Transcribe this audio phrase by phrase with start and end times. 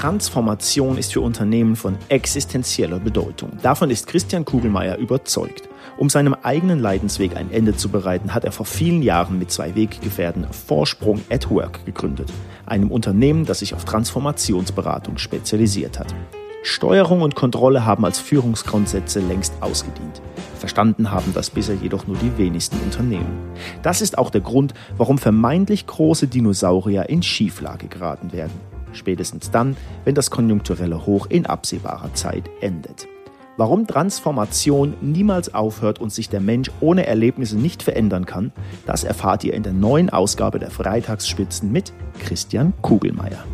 [0.00, 3.50] Transformation ist für Unternehmen von existenzieller Bedeutung.
[3.60, 5.68] Davon ist Christian Kugelmeier überzeugt.
[5.98, 9.74] Um seinem eigenen Leidensweg ein Ende zu bereiten, hat er vor vielen Jahren mit zwei
[9.74, 12.32] Weggefährten Vorsprung at Work gegründet,
[12.64, 16.14] einem Unternehmen, das sich auf Transformationsberatung spezialisiert hat.
[16.62, 20.22] Steuerung und Kontrolle haben als Führungsgrundsätze längst ausgedient.
[20.58, 23.38] Verstanden haben das bisher jedoch nur die wenigsten Unternehmen.
[23.82, 28.79] Das ist auch der Grund, warum vermeintlich große Dinosaurier in Schieflage geraten werden.
[28.92, 33.08] Spätestens dann, wenn das konjunkturelle Hoch in absehbarer Zeit endet.
[33.56, 38.52] Warum Transformation niemals aufhört und sich der Mensch ohne Erlebnisse nicht verändern kann,
[38.86, 43.44] das erfahrt ihr in der neuen Ausgabe der Freitagsspitzen mit Christian Kugelmeier.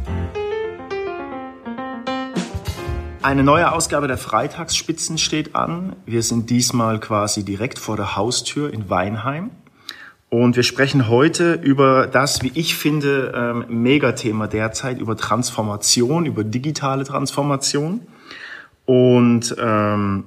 [3.27, 5.97] Eine neue Ausgabe der Freitagsspitzen steht an.
[6.07, 9.51] Wir sind diesmal quasi direkt vor der Haustür in Weinheim.
[10.29, 16.43] Und wir sprechen heute über das, wie ich finde, ähm, Megathema derzeit, über Transformation, über
[16.43, 18.01] digitale Transformation.
[18.87, 20.25] Und ähm,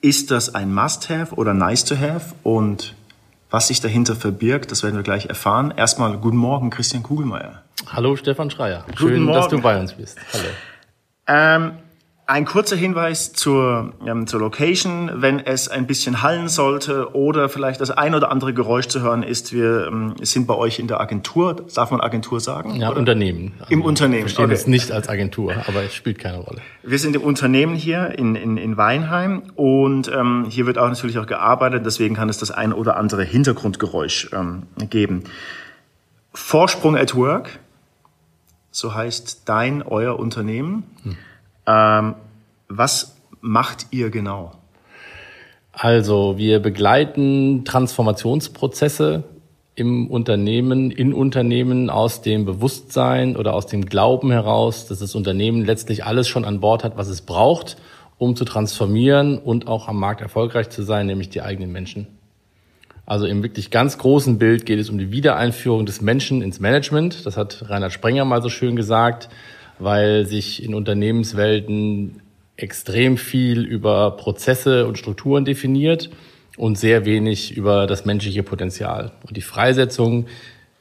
[0.00, 2.34] ist das ein Must-Have oder Nice-to-Have?
[2.44, 2.94] Und
[3.50, 5.74] was sich dahinter verbirgt, das werden wir gleich erfahren.
[5.76, 7.62] Erstmal guten Morgen, Christian Kugelmeier.
[7.88, 8.84] Hallo, Stefan Schreier.
[8.96, 10.18] Schön, dass du bei uns bist.
[10.32, 10.44] Hallo.
[11.26, 11.72] Ähm,
[12.30, 15.10] ein kurzer Hinweis zur, ähm, zur Location.
[15.16, 19.24] Wenn es ein bisschen hallen sollte oder vielleicht das ein oder andere Geräusch zu hören
[19.24, 21.56] ist, wir ähm, sind bei euch in der Agentur.
[21.74, 22.76] Darf man Agentur sagen?
[22.76, 23.00] Ja, oder?
[23.00, 23.54] Unternehmen.
[23.58, 24.18] Also Im Unternehmen.
[24.18, 24.54] Wir verstehen okay.
[24.54, 26.60] es nicht als Agentur, aber es spielt keine Rolle.
[26.84, 31.18] Wir sind im Unternehmen hier in, in, in Weinheim und ähm, hier wird auch natürlich
[31.18, 31.84] auch gearbeitet.
[31.84, 35.24] Deswegen kann es das ein oder andere Hintergrundgeräusch ähm, geben.
[36.32, 37.58] Vorsprung at Work,
[38.70, 40.84] so heißt dein, euer Unternehmen.
[41.02, 41.16] Hm.
[41.70, 42.14] Ähm,
[42.68, 44.52] was macht ihr genau?
[45.72, 49.24] Also wir begleiten Transformationsprozesse
[49.76, 55.64] im Unternehmen, in Unternehmen aus dem Bewusstsein oder aus dem Glauben heraus, dass das Unternehmen
[55.64, 57.76] letztlich alles schon an Bord hat, was es braucht,
[58.18, 62.08] um zu transformieren und auch am Markt erfolgreich zu sein, nämlich die eigenen Menschen.
[63.06, 67.24] Also im wirklich ganz großen Bild geht es um die Wiedereinführung des Menschen ins Management.
[67.24, 69.30] Das hat Reinhard Sprenger mal so schön gesagt
[69.80, 72.22] weil sich in Unternehmenswelten
[72.56, 76.10] extrem viel über Prozesse und Strukturen definiert
[76.56, 79.12] und sehr wenig über das menschliche Potenzial.
[79.26, 80.26] Und die Freisetzung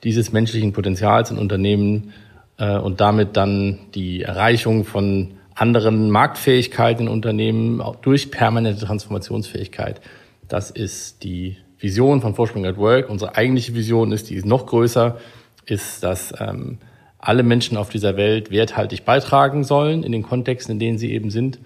[0.03, 2.13] dieses menschlichen Potenzials in Unternehmen
[2.57, 9.99] äh, und damit dann die Erreichung von anderen Marktfähigkeiten in Unternehmen durch permanente Transformationsfähigkeit.
[10.47, 13.09] Das ist die Vision von Vorsprung at Work.
[13.09, 15.17] Unsere eigentliche Vision ist, die ist noch größer,
[15.65, 16.79] ist, dass ähm,
[17.19, 21.29] alle Menschen auf dieser Welt werthaltig beitragen sollen in den Kontexten, in denen sie eben
[21.29, 21.59] sind.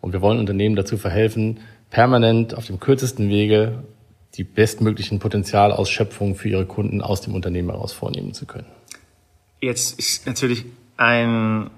[0.00, 1.60] Und wir wollen Unternehmen dazu verhelfen,
[1.90, 3.84] permanent auf dem kürzesten Wege
[4.34, 8.66] die bestmöglichen Potenzialausschöpfungen für ihre Kunden aus dem Unternehmen heraus vornehmen zu können.
[9.60, 10.64] Jetzt ist natürlich
[10.96, 11.70] ein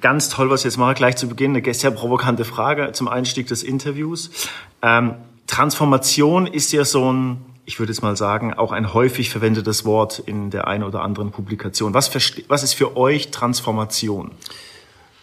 [0.00, 3.46] ganz toll, was ich jetzt mache, gleich zu Beginn, eine sehr provokante Frage zum Einstieg
[3.48, 4.30] des Interviews.
[4.82, 5.14] Ähm,
[5.46, 7.38] Transformation ist ja so ein
[7.70, 11.30] ich würde jetzt mal sagen, auch ein häufig verwendetes Wort in der einen oder anderen
[11.30, 11.94] Publikation.
[11.94, 12.12] Was,
[12.48, 14.32] was ist für euch Transformation?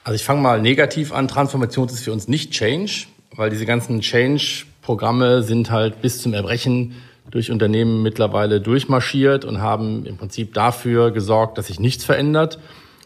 [0.06, 1.28] Also ich fange mal negativ an.
[1.28, 6.96] Transformation ist für uns nicht Change, weil diese ganzen Change-Programme sind halt bis zum Erbrechen
[7.32, 12.60] durch Unternehmen mittlerweile durchmarschiert und haben im Prinzip dafür gesorgt, dass sich nichts verändert.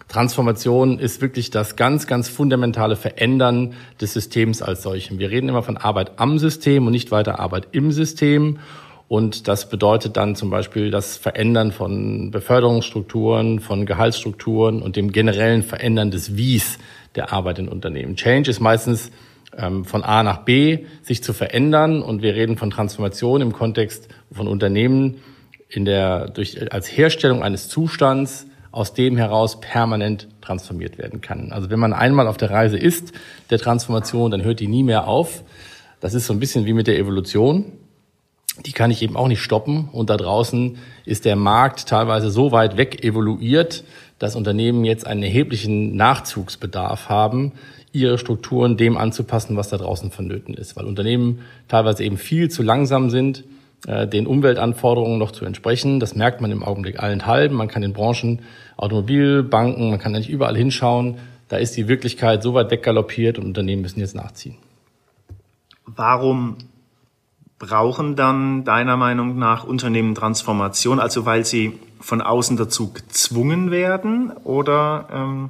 [0.07, 5.17] Transformation ist wirklich das ganz, ganz fundamentale Verändern des Systems als solchem.
[5.17, 8.59] Wir reden immer von Arbeit am System und nicht weiter Arbeit im System.
[9.11, 15.63] Und das bedeutet dann zum Beispiel das Verändern von Beförderungsstrukturen, von Gehaltsstrukturen und dem generellen
[15.63, 16.79] Verändern des Wies
[17.15, 18.15] der Arbeit in Unternehmen.
[18.15, 19.11] Change ist meistens
[19.57, 24.07] ähm, von A nach B sich zu verändern und wir reden von Transformation im Kontext
[24.31, 25.17] von Unternehmen
[25.67, 31.51] in der, durch, als Herstellung eines Zustands, aus dem heraus permanent transformiert werden kann.
[31.51, 33.11] Also wenn man einmal auf der Reise ist
[33.49, 35.43] der Transformation, dann hört die nie mehr auf.
[35.99, 37.73] Das ist so ein bisschen wie mit der Evolution
[38.65, 39.89] die kann ich eben auch nicht stoppen.
[39.91, 43.83] Und da draußen ist der Markt teilweise so weit weg evoluiert,
[44.19, 47.53] dass Unternehmen jetzt einen erheblichen Nachzugsbedarf haben,
[47.91, 50.75] ihre Strukturen dem anzupassen, was da draußen vonnöten ist.
[50.75, 53.43] Weil Unternehmen teilweise eben viel zu langsam sind,
[53.87, 55.99] äh, den Umweltanforderungen noch zu entsprechen.
[55.99, 57.57] Das merkt man im Augenblick allenthalben.
[57.57, 58.39] Man kann in Branchen,
[58.77, 61.17] Automobilbanken, man kann nicht überall hinschauen.
[61.47, 64.57] Da ist die Wirklichkeit so weit weggaloppiert und Unternehmen müssen jetzt nachziehen.
[65.85, 66.57] Warum
[67.61, 74.31] brauchen dann deiner Meinung nach Unternehmen Transformation, also weil sie von außen dazu gezwungen werden
[74.43, 75.07] oder?
[75.13, 75.49] Ähm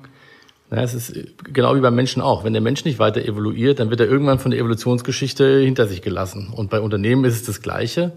[0.72, 1.14] ja, es ist
[1.44, 2.44] genau wie beim Menschen auch.
[2.44, 6.02] Wenn der Mensch nicht weiter evoluiert, dann wird er irgendwann von der Evolutionsgeschichte hinter sich
[6.02, 6.52] gelassen.
[6.54, 8.12] Und bei Unternehmen ist es das Gleiche.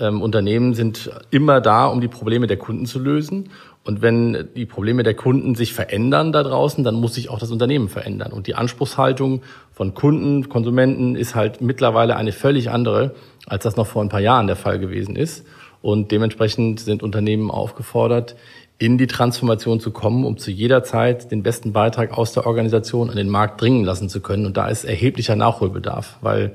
[0.00, 3.50] Ähm, Unternehmen sind immer da, um die Probleme der Kunden zu lösen.
[3.84, 7.50] Und wenn die Probleme der Kunden sich verändern da draußen, dann muss sich auch das
[7.50, 8.32] Unternehmen verändern.
[8.32, 9.42] Und die Anspruchshaltung
[9.72, 13.14] von Kunden, Konsumenten ist halt mittlerweile eine völlig andere,
[13.46, 15.46] als das noch vor ein paar Jahren der Fall gewesen ist.
[15.80, 18.36] Und dementsprechend sind Unternehmen aufgefordert,
[18.78, 23.10] in die Transformation zu kommen, um zu jeder Zeit den besten Beitrag aus der Organisation
[23.10, 24.46] an den Markt dringen lassen zu können.
[24.46, 26.54] Und da ist erheblicher Nachholbedarf, weil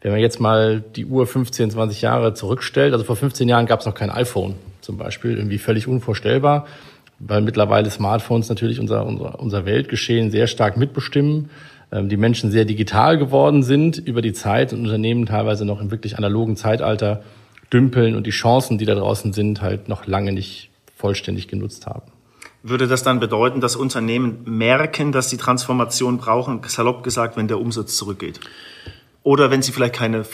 [0.00, 3.80] wenn man jetzt mal die Uhr 15, 20 Jahre zurückstellt, also vor 15 Jahren gab
[3.80, 6.66] es noch kein iPhone zum Beispiel, irgendwie völlig unvorstellbar,
[7.18, 11.50] weil mittlerweile Smartphones natürlich unser, unser, unser Weltgeschehen sehr stark mitbestimmen,
[11.90, 15.90] ähm, die Menschen sehr digital geworden sind über die Zeit und Unternehmen teilweise noch im
[15.90, 17.22] wirklich analogen Zeitalter
[17.72, 22.10] dümpeln und die Chancen, die da draußen sind, halt noch lange nicht vollständig genutzt haben.
[22.62, 27.60] Würde das dann bedeuten, dass Unternehmen merken, dass sie Transformation brauchen, salopp gesagt, wenn der
[27.60, 28.40] Umsatz zurückgeht?
[29.22, 30.24] Oder wenn sie vielleicht keine,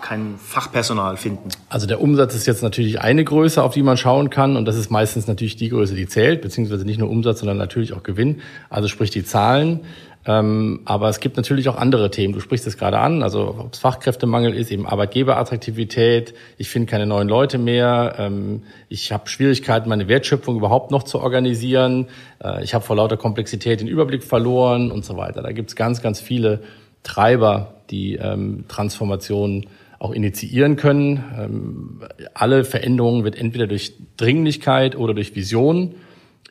[0.00, 1.48] kein Fachpersonal finden?
[1.68, 4.56] Also der Umsatz ist jetzt natürlich eine Größe, auf die man schauen kann.
[4.56, 7.92] Und das ist meistens natürlich die Größe, die zählt, beziehungsweise nicht nur Umsatz, sondern natürlich
[7.92, 8.40] auch Gewinn.
[8.70, 9.80] Also sprich die Zahlen.
[10.28, 12.34] Ähm, aber es gibt natürlich auch andere Themen.
[12.34, 16.34] Du sprichst es gerade an, also ob es Fachkräftemangel ist, eben Arbeitgeberattraktivität.
[16.58, 18.16] Ich finde keine neuen Leute mehr.
[18.18, 22.08] Ähm, ich habe Schwierigkeiten, meine Wertschöpfung überhaupt noch zu organisieren.
[22.42, 25.42] Äh, ich habe vor lauter Komplexität den Überblick verloren und so weiter.
[25.42, 26.62] Da gibt es ganz, ganz viele
[27.06, 29.66] Treiber, die ähm, Transformation
[29.98, 31.24] auch initiieren können.
[31.38, 32.00] Ähm,
[32.34, 35.94] alle Veränderungen wird entweder durch Dringlichkeit oder durch Vision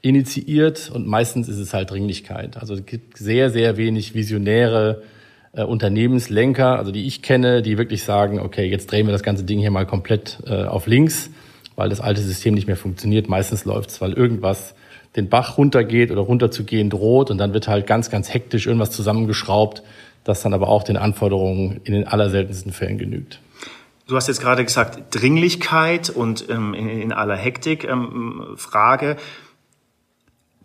[0.02, 2.58] initiiert und meistens ist es halt Dringlichkeit.
[2.58, 5.04] Also es gibt sehr, sehr wenig visionäre
[5.54, 9.44] äh, Unternehmenslenker, also die ich kenne, die wirklich sagen, okay, jetzt drehen wir das ganze
[9.44, 11.32] Ding hier mal komplett äh, auf links,
[11.76, 13.28] weil das alte System nicht mehr funktioniert.
[13.28, 14.76] Meistens läuft es, weil irgendwas
[15.16, 19.84] den Bach runtergeht oder runterzugehen droht und dann wird halt ganz, ganz hektisch irgendwas zusammengeschraubt,
[20.26, 23.40] das dann aber auch den Anforderungen in den allerseltensten Fällen genügt.
[24.08, 27.86] Du hast jetzt gerade gesagt, Dringlichkeit und ähm, in, in, aller Hektik.
[27.86, 29.16] Ähm, Frage,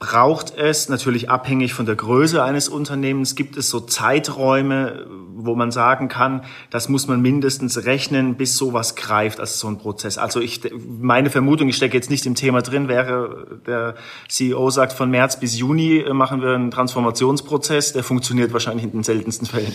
[0.00, 5.70] braucht es natürlich abhängig von der Größe eines Unternehmens, gibt es so Zeiträume, wo man
[5.70, 10.16] sagen kann, das muss man mindestens rechnen, bis sowas greift, also so ein Prozess.
[10.16, 13.94] Also ich, meine Vermutung, ich stecke jetzt nicht im Thema drin, wäre, der
[14.28, 19.02] CEO sagt, von März bis Juni machen wir einen Transformationsprozess, der funktioniert wahrscheinlich in den
[19.02, 19.72] seltensten Fällen.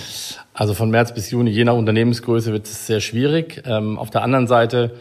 [0.56, 3.62] Also von März bis Juni, je nach Unternehmensgröße wird es sehr schwierig.
[3.66, 4.95] Ähm, auf der anderen Seite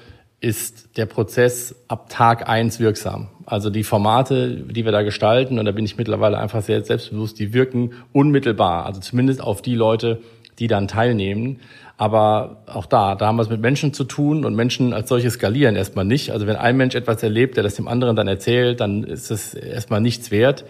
[0.45, 3.29] ist der Prozess ab Tag eins wirksam.
[3.47, 7.39] Also die Formate, die wir da gestalten, und da bin ich mittlerweile einfach sehr selbstbewusst,
[7.39, 8.85] die wirken unmittelbar.
[8.85, 10.21] Also zumindest auf die Leute,
[10.59, 11.61] die dann teilnehmen.
[11.97, 15.31] Aber auch da, da haben wir es mit Menschen zu tun und Menschen als solche
[15.31, 16.31] skalieren erstmal nicht.
[16.31, 19.55] Also wenn ein Mensch etwas erlebt, der das dem anderen dann erzählt, dann ist es
[19.55, 20.67] erstmal nichts wert.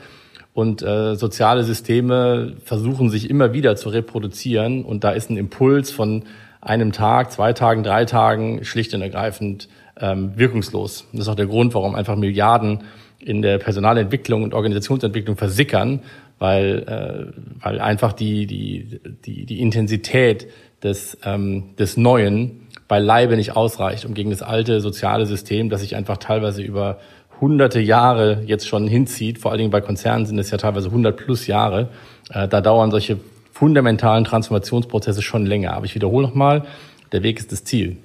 [0.53, 4.85] Und äh, soziale Systeme versuchen sich immer wieder zu reproduzieren.
[4.85, 6.23] Und da ist ein Impuls von
[6.65, 9.69] einem Tag, zwei Tagen, drei Tagen schlicht und ergreifend
[10.01, 11.07] ähm, wirkungslos.
[11.13, 12.85] Das ist auch der Grund, warum einfach Milliarden
[13.21, 16.01] in der Personalentwicklung und Organisationsentwicklung versickern,
[16.39, 20.49] weil, äh, weil einfach die, die, die, die Intensität
[20.83, 25.97] des, ähm, des Neuen beileibe nicht ausreicht, um gegen das alte soziale System, das sich
[25.97, 26.99] einfach teilweise über
[27.41, 31.17] hunderte Jahre jetzt schon hinzieht, vor allen Dingen bei Konzernen sind es ja teilweise 100
[31.17, 31.89] plus Jahre,
[32.31, 33.19] äh, da dauern solche
[33.55, 35.73] fundamentalen Transformationsprozesse schon länger.
[35.73, 36.67] Aber ich wiederhole nochmal,
[37.13, 37.97] der Weg ist das Ziel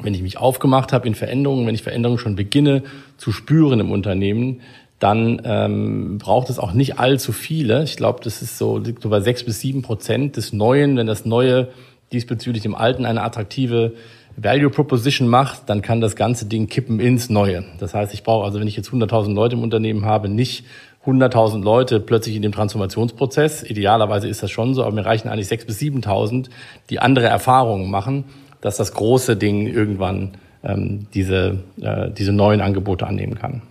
[0.00, 2.82] wenn ich mich aufgemacht habe in Veränderungen, wenn ich Veränderungen schon beginne
[3.16, 4.60] zu spüren im Unternehmen,
[4.98, 7.84] dann ähm, braucht es auch nicht allzu viele.
[7.84, 10.96] Ich glaube, das ist so, liegt so bei sechs bis sieben Prozent des Neuen.
[10.96, 11.68] Wenn das Neue
[12.12, 13.94] diesbezüglich dem Alten eine attraktive
[14.36, 17.64] Value Proposition macht, dann kann das ganze Ding kippen ins Neue.
[17.78, 20.64] Das heißt, ich brauche also, wenn ich jetzt 100.000 Leute im Unternehmen habe, nicht
[21.06, 23.62] 100.000 Leute plötzlich in dem Transformationsprozess.
[23.62, 26.48] Idealerweise ist das schon so, aber mir reichen eigentlich 6.000 bis 7.000,
[26.90, 28.24] die andere Erfahrungen machen
[28.60, 33.62] dass das große Ding irgendwann ähm, diese, äh, diese neuen Angebote annehmen kann.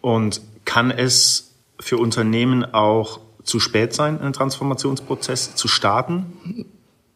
[0.00, 6.66] Und kann es für Unternehmen auch zu spät sein, einen Transformationsprozess zu starten?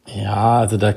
[0.05, 0.93] Ja, also da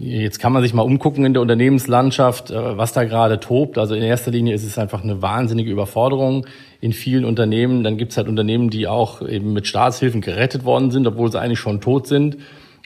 [0.00, 3.78] jetzt kann man sich mal umgucken in der Unternehmenslandschaft, äh, was da gerade tobt.
[3.78, 6.46] Also in erster Linie ist es einfach eine wahnsinnige Überforderung
[6.80, 7.82] in vielen Unternehmen.
[7.84, 11.40] Dann gibt es halt Unternehmen, die auch eben mit Staatshilfen gerettet worden sind, obwohl sie
[11.40, 12.38] eigentlich schon tot sind.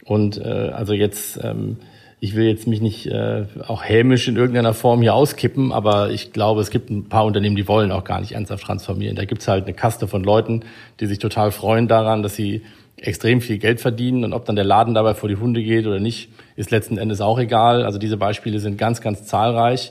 [0.04, 1.76] Und äh, also jetzt ähm,
[2.25, 6.32] ich will jetzt mich nicht äh, auch hämisch in irgendeiner Form hier auskippen, aber ich
[6.32, 9.16] glaube, es gibt ein paar Unternehmen, die wollen auch gar nicht ernsthaft transformieren.
[9.16, 10.61] Da gibt's halt eine Kaste von Leuten,
[11.00, 12.62] die sich total freuen daran, dass sie
[12.96, 15.99] extrem viel Geld verdienen und ob dann der Laden dabei vor die Hunde geht oder
[15.99, 17.84] nicht, ist letzten Endes auch egal.
[17.84, 19.90] Also diese Beispiele sind ganz, ganz zahlreich.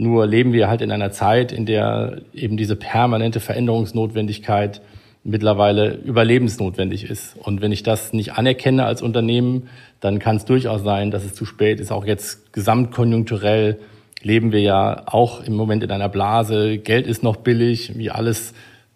[0.00, 4.80] Nur leben wir halt in einer Zeit, in der eben diese permanente Veränderungsnotwendigkeit
[5.24, 7.36] mittlerweile überlebensnotwendig ist.
[7.36, 9.68] Und wenn ich das nicht anerkenne als Unternehmen,
[10.00, 11.92] dann kann es durchaus sein, dass es zu spät ist.
[11.92, 13.78] Auch jetzt gesamtkonjunkturell
[14.22, 16.78] leben wir ja auch im Moment in einer Blase.
[16.78, 18.54] Geld ist noch billig, wie alles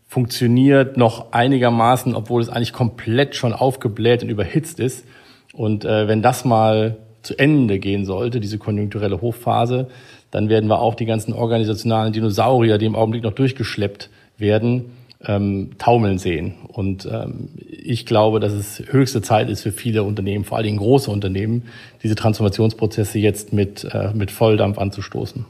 [0.09, 5.05] funktioniert noch einigermaßen, obwohl es eigentlich komplett schon aufgebläht und überhitzt ist.
[5.53, 9.89] Und äh, wenn das mal zu Ende gehen sollte, diese konjunkturelle Hochphase,
[10.35, 14.87] dann werden wir auch die ganzen organisationalen Dinosaurier, die im Augenblick noch durchgeschleppt werden,
[15.25, 16.55] ähm, taumeln sehen.
[16.67, 20.79] Und ähm, ich glaube, dass es höchste Zeit ist für viele Unternehmen, vor allen Dingen
[20.79, 21.69] große Unternehmen,
[22.03, 25.47] diese Transformationsprozesse jetzt mit, äh, mit Volldampf anzustoßen.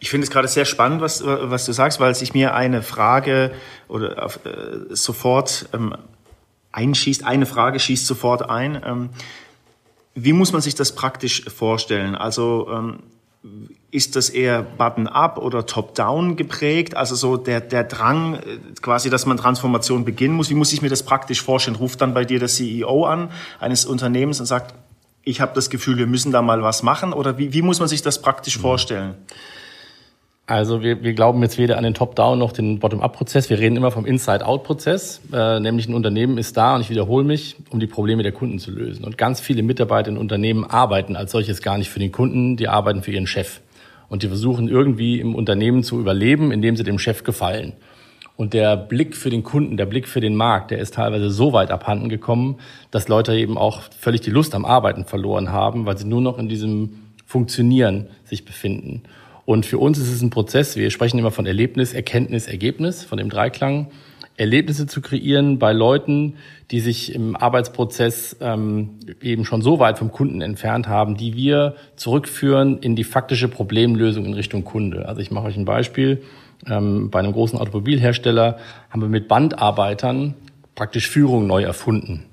[0.00, 3.50] Ich finde es gerade sehr spannend, was, was du sagst, weil sich mir eine Frage
[3.86, 5.94] oder auf, äh, sofort ähm,
[6.72, 8.80] einschießt, eine Frage schießt sofort ein.
[8.82, 9.10] Ähm,
[10.14, 12.14] wie muss man sich das praktisch vorstellen?
[12.14, 13.00] Also ähm,
[13.92, 16.96] ist das eher button-up oder top-down geprägt?
[16.96, 18.40] Also so der, der Drang, äh,
[18.80, 20.48] quasi, dass man Transformation beginnen muss.
[20.48, 21.76] Wie muss ich mir das praktisch vorstellen?
[21.76, 23.30] Ruft dann bei dir der CEO an
[23.60, 24.74] eines Unternehmens und sagt,
[25.24, 27.12] ich habe das Gefühl, wir müssen da mal was machen?
[27.12, 28.62] Oder wie, wie muss man sich das praktisch mhm.
[28.62, 29.14] vorstellen?
[30.46, 33.50] Also wir, wir glauben jetzt weder an den Top-Down noch den Bottom-Up-Prozess.
[33.50, 37.56] Wir reden immer vom Inside-Out-Prozess, äh, nämlich ein Unternehmen ist da, und ich wiederhole mich,
[37.70, 39.04] um die Probleme der Kunden zu lösen.
[39.04, 42.68] Und ganz viele Mitarbeiter in Unternehmen arbeiten als solches gar nicht für den Kunden, die
[42.68, 43.60] arbeiten für ihren Chef.
[44.12, 47.72] Und die versuchen irgendwie im Unternehmen zu überleben, indem sie dem Chef gefallen.
[48.36, 51.54] Und der Blick für den Kunden, der Blick für den Markt, der ist teilweise so
[51.54, 52.58] weit abhanden gekommen,
[52.90, 56.38] dass Leute eben auch völlig die Lust am Arbeiten verloren haben, weil sie nur noch
[56.38, 56.90] in diesem
[57.24, 59.02] Funktionieren sich befinden.
[59.46, 63.16] Und für uns ist es ein Prozess, wir sprechen immer von Erlebnis, Erkenntnis, Ergebnis, von
[63.16, 63.86] dem Dreiklang.
[64.36, 66.34] Erlebnisse zu kreieren bei Leuten,
[66.70, 71.74] die sich im Arbeitsprozess ähm, eben schon so weit vom Kunden entfernt haben, die wir
[71.96, 75.06] zurückführen in die faktische Problemlösung in Richtung Kunde.
[75.06, 76.22] Also ich mache euch ein Beispiel.
[76.66, 78.58] Ähm, bei einem großen Automobilhersteller
[78.90, 80.34] haben wir mit Bandarbeitern
[80.74, 82.24] praktisch Führung neu erfunden.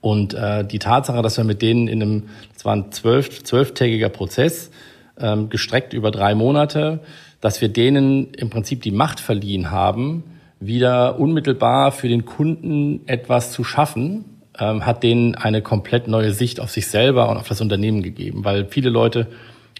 [0.00, 2.22] Und äh, die Tatsache, dass wir mit denen in einem,
[2.54, 4.70] das war ein zwölf, zwölftägiger Prozess,
[5.18, 7.00] ähm, gestreckt über drei Monate,
[7.40, 10.22] dass wir denen im Prinzip die Macht verliehen haben,
[10.60, 14.24] wieder unmittelbar für den Kunden etwas zu schaffen,
[14.58, 18.44] ähm, hat denen eine komplett neue Sicht auf sich selber und auf das Unternehmen gegeben,
[18.44, 19.28] weil viele Leute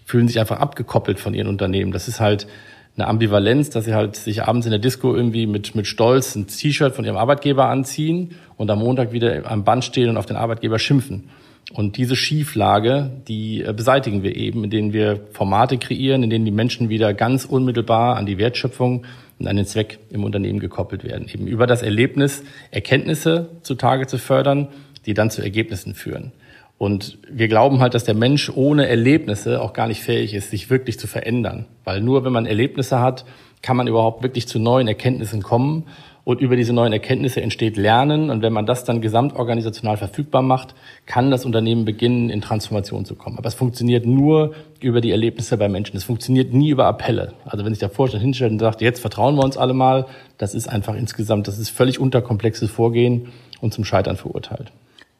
[0.05, 1.91] fühlen sich einfach abgekoppelt von ihren Unternehmen.
[1.91, 2.47] Das ist halt
[2.95, 6.47] eine Ambivalenz, dass sie halt sich abends in der Disco irgendwie mit, mit Stolz ein
[6.47, 10.35] T-Shirt von ihrem Arbeitgeber anziehen und am Montag wieder am Band stehen und auf den
[10.35, 11.29] Arbeitgeber schimpfen.
[11.71, 16.51] Und diese Schieflage, die äh, beseitigen wir eben, indem wir Formate kreieren, in denen die
[16.51, 19.05] Menschen wieder ganz unmittelbar an die Wertschöpfung
[19.39, 21.27] und an den Zweck im Unternehmen gekoppelt werden.
[21.33, 24.67] Eben über das Erlebnis Erkenntnisse zutage zu fördern,
[25.05, 26.31] die dann zu Ergebnissen führen.
[26.77, 30.69] Und wir glauben halt, dass der Mensch ohne Erlebnisse auch gar nicht fähig ist, sich
[30.69, 31.65] wirklich zu verändern.
[31.83, 33.25] Weil nur wenn man Erlebnisse hat,
[33.61, 35.85] kann man überhaupt wirklich zu neuen Erkenntnissen kommen
[36.23, 38.29] und über diese neuen Erkenntnisse entsteht Lernen.
[38.29, 43.15] Und wenn man das dann gesamtorganisational verfügbar macht, kann das Unternehmen beginnen, in Transformation zu
[43.15, 43.37] kommen.
[43.37, 45.97] Aber es funktioniert nur über die Erlebnisse bei Menschen.
[45.97, 47.33] Es funktioniert nie über Appelle.
[47.45, 50.05] Also wenn sich der Vorstand hinstellt und sagt, jetzt vertrauen wir uns alle mal,
[50.37, 54.71] das ist einfach insgesamt, das ist völlig unterkomplexes Vorgehen und zum Scheitern verurteilt.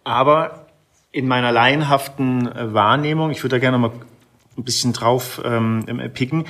[0.03, 0.67] Aber
[1.11, 3.91] in meiner laienhaften Wahrnehmung, ich würde da gerne mal
[4.57, 6.45] ein bisschen drauf ähm, picken,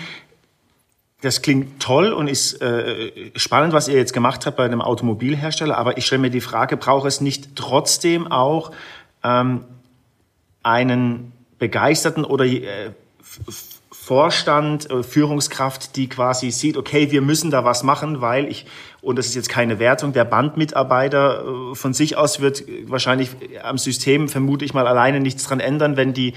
[1.21, 5.77] das klingt toll und ist äh, spannend, was ihr jetzt gemacht habt bei einem Automobilhersteller,
[5.77, 8.71] aber ich stelle mir die Frage, braucht es nicht trotzdem auch
[9.23, 9.65] ähm,
[10.63, 12.91] einen begeisterten oder äh,
[13.91, 18.65] Vorstand, äh, Führungskraft, die quasi sieht, okay, wir müssen da was machen, weil ich,
[19.01, 23.77] und das ist jetzt keine Wertung, der Bandmitarbeiter äh, von sich aus wird wahrscheinlich am
[23.77, 26.33] System, vermute ich mal, alleine nichts dran ändern, wenn die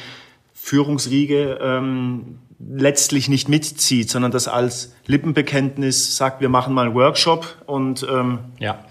[0.52, 7.56] Führungsriege ähm, letztlich nicht mitzieht, sondern das als Lippenbekenntnis sagt, wir machen mal einen Workshop
[7.66, 8.84] und ähm ja,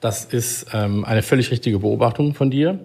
[0.00, 2.80] das ist ähm, eine völlig richtige Beobachtung von dir.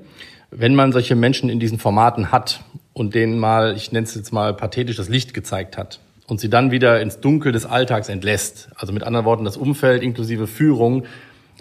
[0.51, 2.63] Wenn man solche Menschen in diesen Formaten hat
[2.94, 6.50] und denen mal, ich nenne es jetzt mal pathetisch, das Licht gezeigt hat und sie
[6.50, 11.06] dann wieder ins Dunkel des Alltags entlässt, also mit anderen Worten das Umfeld inklusive Führung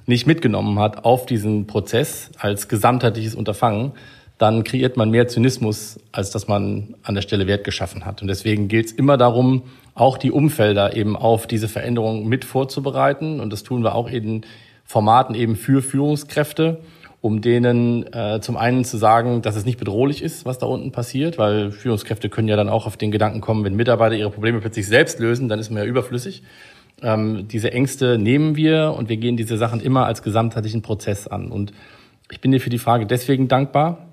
[0.04, 3.92] nicht mitgenommen hat auf diesen Prozess als gesamtheitliches Unterfangen,
[4.38, 8.21] dann kreiert man mehr Zynismus, als dass man an der Stelle Wert geschaffen hat.
[8.21, 9.62] Und deswegen gilt es immer darum,
[9.95, 13.40] auch die Umfelder eben auf diese Veränderung mit vorzubereiten.
[13.40, 14.43] Und das tun wir auch in
[14.85, 16.81] Formaten eben für Führungskräfte,
[17.23, 20.93] um denen äh, zum einen zu sagen, dass es nicht bedrohlich ist, was da unten
[20.93, 24.61] passiert, weil Führungskräfte können ja dann auch auf den Gedanken kommen, wenn Mitarbeiter ihre Probleme
[24.61, 26.43] plötzlich selbst lösen, dann ist man ja überflüssig.
[27.02, 31.50] Ähm, diese Ängste nehmen wir und wir gehen diese Sachen immer als gesamtheitlichen Prozess an.
[31.50, 31.73] Und
[32.31, 34.05] ich bin dir für die Frage deswegen dankbar,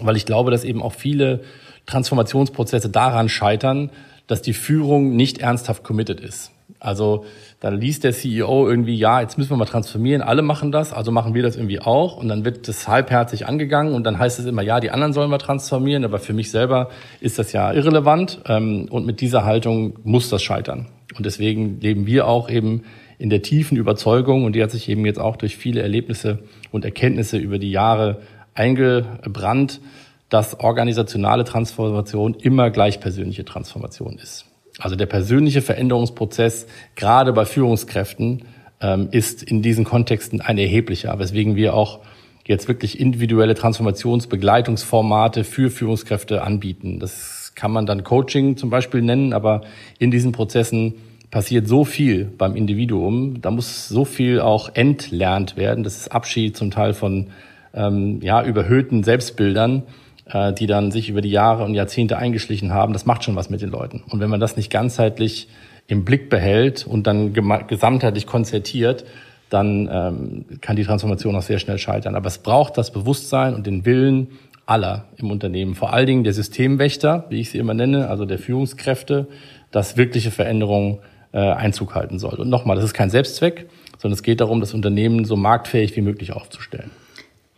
[0.00, 1.40] weil ich glaube, dass eben auch viele
[1.86, 3.90] Transformationsprozesse daran scheitern,
[4.26, 6.52] dass die Führung nicht ernsthaft committed ist.
[6.80, 7.24] Also
[7.60, 11.10] dann liest der CEO irgendwie, ja, jetzt müssen wir mal transformieren, alle machen das, also
[11.10, 12.16] machen wir das irgendwie auch.
[12.16, 15.30] Und dann wird das halbherzig angegangen und dann heißt es immer, ja, die anderen sollen
[15.30, 16.90] wir transformieren, aber für mich selber
[17.20, 18.40] ist das ja irrelevant.
[18.46, 20.86] Ähm, und mit dieser Haltung muss das scheitern.
[21.16, 22.82] Und deswegen leben wir auch eben
[23.18, 26.38] in der tiefen Überzeugung, und die hat sich eben jetzt auch durch viele Erlebnisse
[26.70, 28.18] und Erkenntnisse über die Jahre
[28.58, 29.80] eingebrannt,
[30.28, 34.44] dass organisationale Transformation immer gleich persönliche Transformation ist.
[34.78, 38.42] Also der persönliche Veränderungsprozess, gerade bei Führungskräften,
[38.80, 42.00] ähm, ist in diesen Kontexten ein erheblicher, weswegen wir auch
[42.46, 46.98] jetzt wirklich individuelle Transformationsbegleitungsformate für Führungskräfte anbieten.
[46.98, 49.62] Das kann man dann Coaching zum Beispiel nennen, aber
[49.98, 50.94] in diesen Prozessen
[51.30, 55.84] passiert so viel beim Individuum, da muss so viel auch entlernt werden.
[55.84, 57.28] Das ist Abschied zum Teil von
[57.74, 59.82] ähm, ja, überhöhten Selbstbildern,
[60.26, 62.92] äh, die dann sich über die Jahre und Jahrzehnte eingeschlichen haben.
[62.92, 64.02] Das macht schon was mit den Leuten.
[64.08, 65.48] Und wenn man das nicht ganzheitlich
[65.86, 67.32] im Blick behält und dann
[67.66, 69.04] gesamtheitlich konzertiert,
[69.48, 72.14] dann ähm, kann die Transformation auch sehr schnell scheitern.
[72.14, 74.28] Aber es braucht das Bewusstsein und den Willen
[74.66, 78.38] aller im Unternehmen, vor allen Dingen der Systemwächter, wie ich sie immer nenne, also der
[78.38, 79.26] Führungskräfte,
[79.70, 80.98] dass wirkliche Veränderungen
[81.32, 82.34] äh, Einzug halten soll.
[82.34, 86.02] Und nochmal, das ist kein Selbstzweck, sondern es geht darum, das Unternehmen so marktfähig wie
[86.02, 86.90] möglich aufzustellen.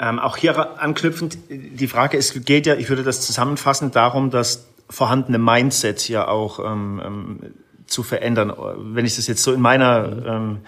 [0.00, 4.66] Ähm, auch hier anknüpfend, die Frage ist, geht ja, ich würde das zusammenfassen, darum, das
[4.88, 7.38] vorhandene Mindset ja auch ähm, ähm,
[7.86, 8.52] zu verändern.
[8.94, 10.58] Wenn ich das jetzt so in meiner ähm,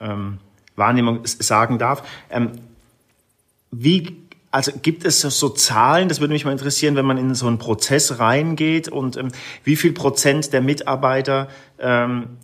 [0.00, 0.38] ähm,
[0.76, 2.02] Wahrnehmung sagen darf.
[3.70, 4.16] Wie
[4.50, 7.58] also gibt es so Zahlen, das würde mich mal interessieren, wenn man in so einen
[7.58, 9.28] Prozess reingeht und ähm,
[9.62, 12.38] wie viel Prozent der Mitarbeiter ähm,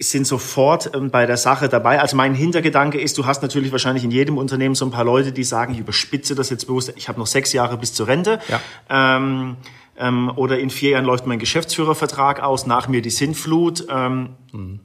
[0.00, 2.00] sind sofort ähm, bei der Sache dabei.
[2.00, 5.32] Also mein Hintergedanke ist, du hast natürlich wahrscheinlich in jedem Unternehmen so ein paar Leute,
[5.32, 8.40] die sagen, ich überspitze das jetzt bewusst, ich habe noch sechs Jahre bis zur Rente.
[8.48, 8.60] Ja.
[9.16, 9.56] Ähm,
[9.96, 13.86] ähm, oder in vier Jahren läuft mein Geschäftsführervertrag aus, nach mir die Sintflut.
[13.88, 14.80] Ähm, mhm.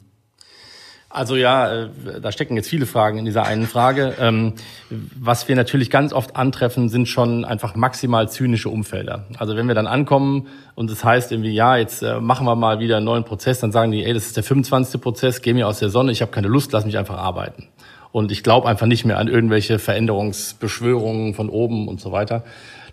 [1.11, 1.89] Also ja, äh,
[2.21, 4.13] da stecken jetzt viele Fragen in dieser einen Frage.
[4.19, 4.53] Ähm,
[4.89, 9.25] was wir natürlich ganz oft antreffen, sind schon einfach maximal zynische Umfelder.
[9.39, 12.55] Also wenn wir dann ankommen und es das heißt irgendwie, ja, jetzt äh, machen wir
[12.55, 15.01] mal wieder einen neuen Prozess, dann sagen die, ey, das ist der 25.
[15.01, 17.67] Prozess, geh mir aus der Sonne, ich habe keine Lust, lass mich einfach arbeiten.
[18.11, 22.43] Und ich glaube einfach nicht mehr an irgendwelche Veränderungsbeschwörungen von oben und so weiter.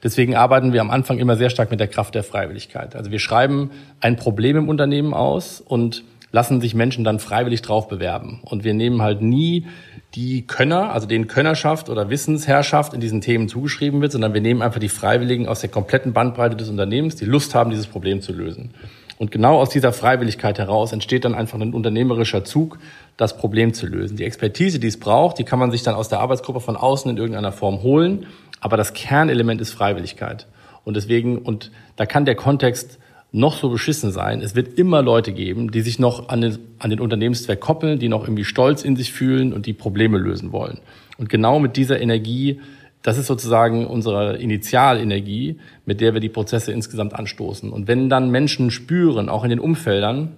[0.02, 2.96] Deswegen arbeiten wir am Anfang immer sehr stark mit der Kraft der Freiwilligkeit.
[2.96, 7.88] Also wir schreiben ein Problem im Unternehmen aus und lassen sich Menschen dann freiwillig drauf
[7.88, 8.40] bewerben.
[8.44, 9.66] Und wir nehmen halt nie
[10.14, 14.62] die Könner, also den Könnerschaft oder Wissensherrschaft in diesen Themen zugeschrieben wird, sondern wir nehmen
[14.62, 18.32] einfach die Freiwilligen aus der kompletten Bandbreite des Unternehmens, die Lust haben, dieses Problem zu
[18.32, 18.70] lösen.
[19.18, 22.78] Und genau aus dieser Freiwilligkeit heraus entsteht dann einfach ein unternehmerischer Zug,
[23.16, 24.16] das Problem zu lösen.
[24.16, 27.10] Die Expertise, die es braucht, die kann man sich dann aus der Arbeitsgruppe von außen
[27.10, 28.26] in irgendeiner Form holen.
[28.60, 30.46] Aber das Kernelement ist Freiwilligkeit.
[30.84, 32.98] Und deswegen, und da kann der Kontext
[33.32, 36.90] noch so beschissen sein, es wird immer Leute geben, die sich noch an den, an
[36.90, 40.78] den Unternehmenszweck koppeln, die noch irgendwie Stolz in sich fühlen und die Probleme lösen wollen.
[41.18, 42.60] Und genau mit dieser Energie,
[43.02, 47.70] das ist sozusagen unsere Initialenergie, mit der wir die Prozesse insgesamt anstoßen.
[47.70, 50.32] Und wenn dann Menschen spüren, auch in den Umfeldern,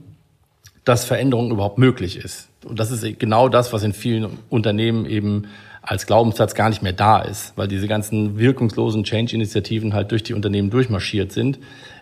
[0.85, 2.49] dass Veränderung überhaupt möglich ist.
[2.65, 5.45] Und das ist genau das, was in vielen Unternehmen eben
[5.83, 10.35] als Glaubenssatz gar nicht mehr da ist, weil diese ganzen wirkungslosen Change-Initiativen halt durch die
[10.35, 11.59] Unternehmen durchmarschiert sind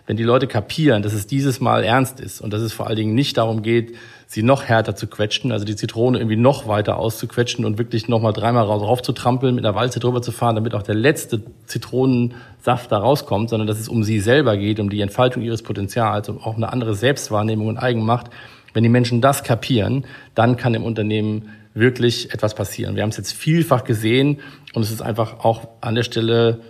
[0.07, 2.95] wenn die Leute kapieren, dass es dieses Mal ernst ist und dass es vor allen
[2.95, 3.93] Dingen nicht darum geht,
[4.25, 8.31] sie noch härter zu quetschen, also die Zitrone irgendwie noch weiter auszuquetschen und wirklich nochmal
[8.31, 12.89] dreimal drauf zu trampeln, mit einer Walze drüber zu fahren, damit auch der letzte Zitronensaft
[12.89, 16.39] da rauskommt, sondern dass es um sie selber geht, um die Entfaltung ihres Potenzials, um
[16.39, 18.27] auch eine andere Selbstwahrnehmung und Eigenmacht.
[18.73, 22.95] Wenn die Menschen das kapieren, dann kann im Unternehmen wirklich etwas passieren.
[22.95, 24.39] Wir haben es jetzt vielfach gesehen
[24.73, 26.61] und es ist einfach auch an der Stelle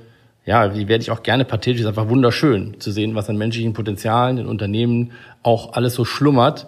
[0.47, 3.73] ja, die werde ich auch gerne pathetisch, ist einfach wunderschön zu sehen, was an menschlichen
[3.73, 5.11] Potenzialen in Unternehmen
[5.43, 6.67] auch alles so schlummert,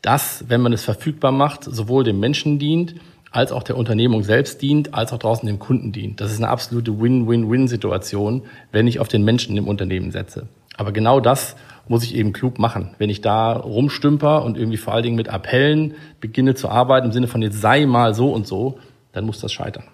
[0.00, 2.94] dass, wenn man es verfügbar macht, sowohl dem Menschen dient,
[3.30, 6.22] als auch der Unternehmung selbst dient, als auch draußen dem Kunden dient.
[6.22, 10.48] Das ist eine absolute Win-Win-Win-Situation, wenn ich auf den Menschen im Unternehmen setze.
[10.78, 11.54] Aber genau das
[11.86, 12.94] muss ich eben klug machen.
[12.96, 17.12] Wenn ich da rumstümper und irgendwie vor allen Dingen mit Appellen beginne zu arbeiten, im
[17.12, 18.78] Sinne von jetzt sei mal so und so,
[19.12, 19.84] dann muss das scheitern.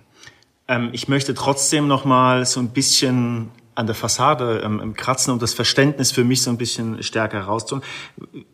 [0.69, 5.39] Ähm, ich möchte trotzdem noch mal so ein bisschen an der Fassade ähm, kratzen, um
[5.39, 7.83] das Verständnis für mich so ein bisschen stärker herauszutun.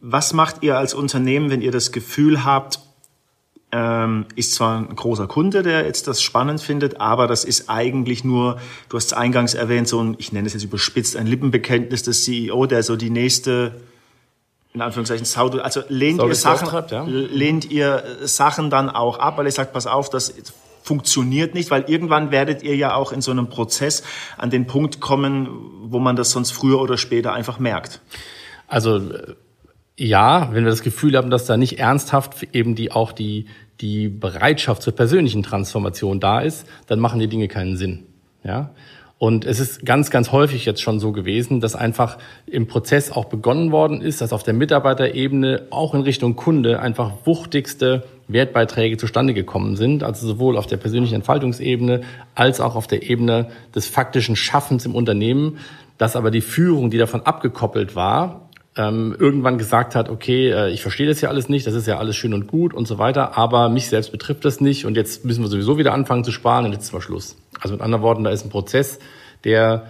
[0.00, 2.80] Was macht ihr als Unternehmen, wenn ihr das Gefühl habt,
[3.72, 8.24] ähm, ist zwar ein großer Kunde, der jetzt das spannend findet, aber das ist eigentlich
[8.24, 12.02] nur, du hast es eingangs erwähnt, so ein, ich nenne es jetzt überspitzt, ein Lippenbekenntnis
[12.02, 13.80] des CEO, der so die nächste
[14.72, 17.02] in Anführungszeichen Sau, also lehnt ihr Sachen, ja.
[17.04, 20.32] lehnt ihr Sachen dann auch ab, weil ihr sagt, pass auf, das
[20.90, 24.02] funktioniert nicht, weil irgendwann werdet ihr ja auch in so einem Prozess
[24.36, 25.48] an den Punkt kommen,
[25.84, 28.00] wo man das sonst früher oder später einfach merkt.
[28.66, 29.34] Also äh,
[29.96, 33.46] ja, wenn wir das Gefühl haben, dass da nicht ernsthaft eben die auch die
[33.80, 38.06] die Bereitschaft zur persönlichen Transformation da ist, dann machen die Dinge keinen Sinn.
[38.42, 38.74] Ja.
[39.20, 43.26] Und es ist ganz, ganz häufig jetzt schon so gewesen, dass einfach im Prozess auch
[43.26, 49.34] begonnen worden ist, dass auf der Mitarbeiterebene auch in Richtung Kunde einfach wuchtigste Wertbeiträge zustande
[49.34, 52.00] gekommen sind, also sowohl auf der persönlichen Entfaltungsebene
[52.34, 55.58] als auch auf der Ebene des faktischen Schaffens im Unternehmen,
[55.98, 60.80] dass aber die Führung, die davon abgekoppelt war, ähm, irgendwann gesagt hat, okay, äh, ich
[60.80, 63.36] verstehe das ja alles nicht, das ist ja alles schön und gut und so weiter,
[63.36, 66.64] aber mich selbst betrifft das nicht und jetzt müssen wir sowieso wieder anfangen zu sparen
[66.64, 67.36] und jetzt ist mal Schluss.
[67.60, 68.98] Also mit anderen Worten, da ist ein Prozess,
[69.44, 69.86] der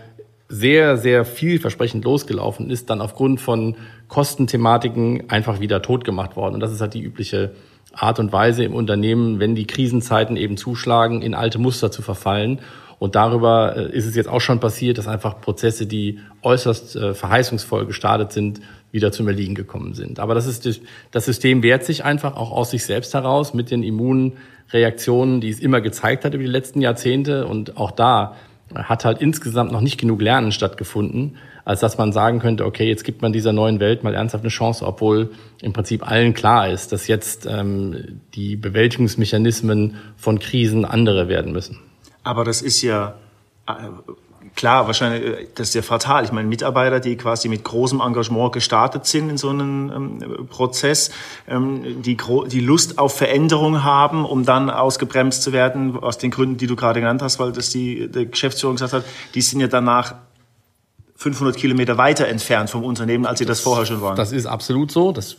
[0.48, 3.76] sehr, sehr vielversprechend losgelaufen ist, dann aufgrund von
[4.08, 6.54] Kostenthematiken einfach wieder tot gemacht worden.
[6.54, 7.52] Und das ist halt die übliche
[7.92, 12.60] Art und Weise im Unternehmen, wenn die Krisenzeiten eben zuschlagen, in alte Muster zu verfallen.
[12.98, 17.14] Und darüber äh, ist es jetzt auch schon passiert, dass einfach Prozesse, die äußerst äh,
[17.14, 18.60] verheißungsvoll gestartet sind,
[18.92, 20.18] wieder zum Erliegen gekommen sind.
[20.18, 20.80] Aber das ist
[21.12, 23.84] das System wehrt sich einfach auch aus sich selbst heraus mit den
[24.72, 27.46] Immunreaktionen, die es immer gezeigt hat über die letzten Jahrzehnte.
[27.46, 28.36] Und auch da
[28.74, 33.04] hat halt insgesamt noch nicht genug Lernen stattgefunden, als dass man sagen könnte, okay, jetzt
[33.04, 35.30] gibt man dieser neuen Welt mal ernsthaft eine Chance, obwohl
[35.60, 41.78] im Prinzip allen klar ist, dass jetzt ähm, die Bewältigungsmechanismen von Krisen andere werden müssen.
[42.22, 43.14] Aber das ist ja
[43.66, 43.72] äh,
[44.56, 46.24] klar, wahrscheinlich, äh, das ist ja fatal.
[46.24, 51.10] Ich meine, Mitarbeiter, die quasi mit großem Engagement gestartet sind in so einem ähm, Prozess,
[51.48, 56.56] ähm, die, die Lust auf Veränderung haben, um dann ausgebremst zu werden, aus den Gründen,
[56.56, 59.66] die du gerade genannt hast, weil das die, die Geschäftsführung gesagt hat, die sind ja
[59.66, 60.14] danach
[61.20, 64.16] 500 Kilometer weiter entfernt vom Unternehmen, als sie das vorher schon waren.
[64.16, 65.12] Das ist absolut so.
[65.12, 65.36] Das,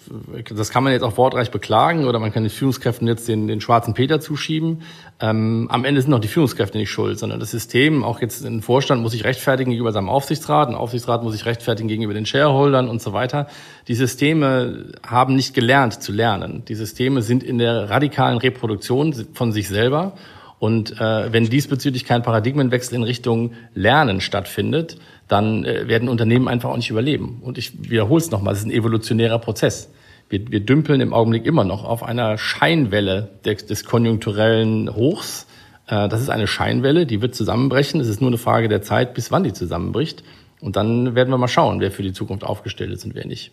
[0.48, 3.62] das kann man jetzt auch wortreich beklagen oder man kann den Führungskräften jetzt den, den
[3.62, 4.84] schwarzen Peter zuschieben.
[5.20, 8.62] Ähm, am Ende sind auch die Führungskräfte nicht schuld, sondern das System, auch jetzt ein
[8.62, 12.88] Vorstand muss sich rechtfertigen gegenüber seinem Aufsichtsrat, ein Aufsichtsrat muss sich rechtfertigen gegenüber den Shareholdern
[12.88, 13.48] und so weiter.
[13.88, 16.64] Die Systeme haben nicht gelernt zu lernen.
[16.68, 20.14] Die Systeme sind in der radikalen Reproduktion von sich selber.
[20.62, 26.70] Und äh, wenn diesbezüglich kein Paradigmenwechsel in Richtung Lernen stattfindet, dann äh, werden Unternehmen einfach
[26.70, 27.40] auch nicht überleben.
[27.42, 29.90] Und ich wiederhole es nochmal, es ist ein evolutionärer Prozess.
[30.30, 35.48] Wir, wir dümpeln im Augenblick immer noch auf einer Scheinwelle des, des konjunkturellen Hochs.
[35.88, 38.00] Äh, das ist eine Scheinwelle, die wird zusammenbrechen.
[38.00, 40.24] Es ist nur eine Frage der Zeit, bis wann die zusammenbricht.
[40.60, 43.52] Und dann werden wir mal schauen, wer für die Zukunft aufgestellt ist und wer nicht.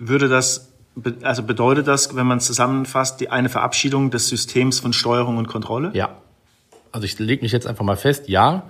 [0.00, 0.72] Würde das
[1.22, 5.92] also bedeutet das, wenn man zusammenfasst, die eine Verabschiedung des Systems von Steuerung und Kontrolle?
[5.94, 6.16] Ja.
[6.92, 8.68] Also ich lege mich jetzt einfach mal fest, ja.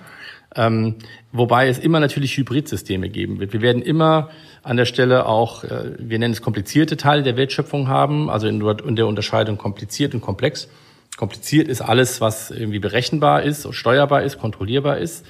[0.56, 0.96] Ähm,
[1.30, 3.52] wobei es immer natürlich Hybridsysteme geben wird.
[3.52, 4.30] Wir werden immer
[4.62, 8.62] an der Stelle auch, äh, wir nennen es komplizierte Teile der Wertschöpfung haben, also in,
[8.62, 10.68] in der Unterscheidung kompliziert und komplex.
[11.16, 15.26] Kompliziert ist alles, was irgendwie berechenbar ist, steuerbar ist, kontrollierbar ist.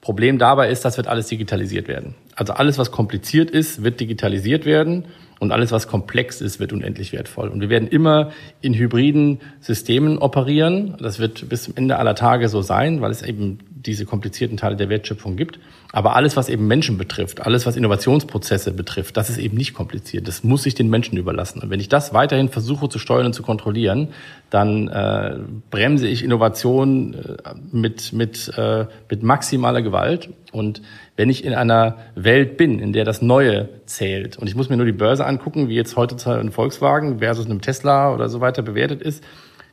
[0.00, 2.14] Problem dabei ist, das wird alles digitalisiert werden.
[2.34, 5.04] Also alles, was kompliziert ist, wird digitalisiert werden
[5.38, 7.48] und alles, was komplex ist, wird unendlich wertvoll.
[7.48, 8.30] Und wir werden immer
[8.62, 10.96] in hybriden Systemen operieren.
[10.98, 14.76] Das wird bis zum Ende aller Tage so sein, weil es eben diese komplizierten Teile
[14.76, 15.58] der Wertschöpfung gibt.
[15.92, 20.28] Aber alles, was eben Menschen betrifft, alles, was Innovationsprozesse betrifft, das ist eben nicht kompliziert.
[20.28, 21.62] Das muss sich den Menschen überlassen.
[21.62, 24.08] Und wenn ich das weiterhin versuche zu steuern und zu kontrollieren,
[24.50, 25.36] dann äh,
[25.70, 30.28] bremse ich Innovation äh, mit, mit, äh, mit maximaler Gewalt.
[30.52, 30.82] Und
[31.16, 34.76] wenn ich in einer Welt bin, in der das Neue zählt, und ich muss mir
[34.76, 38.62] nur die Börse angucken, wie jetzt heute ein Volkswagen versus einem Tesla oder so weiter
[38.62, 39.22] bewertet ist,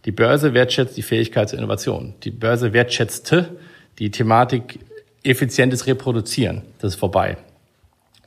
[0.06, 2.14] die Börse wertschätzt die Fähigkeit zur Innovation.
[2.24, 3.56] Die Börse wertschätzte
[4.00, 4.80] die Thematik
[5.24, 6.64] effizientes Reproduzieren.
[6.80, 7.38] Das ist vorbei.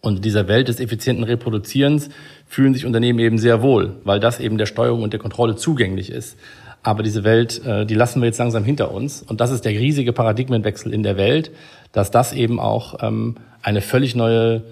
[0.01, 2.11] Und in dieser Welt des effizienten Reproduzierens
[2.47, 6.11] fühlen sich Unternehmen eben sehr wohl, weil das eben der Steuerung und der Kontrolle zugänglich
[6.11, 6.37] ist.
[6.83, 9.23] Aber diese Welt, äh, die lassen wir jetzt langsam hinter uns.
[9.23, 11.51] Und das ist der riesige Paradigmenwechsel in der Welt,
[11.91, 14.63] dass das eben auch ähm, eine völlig neue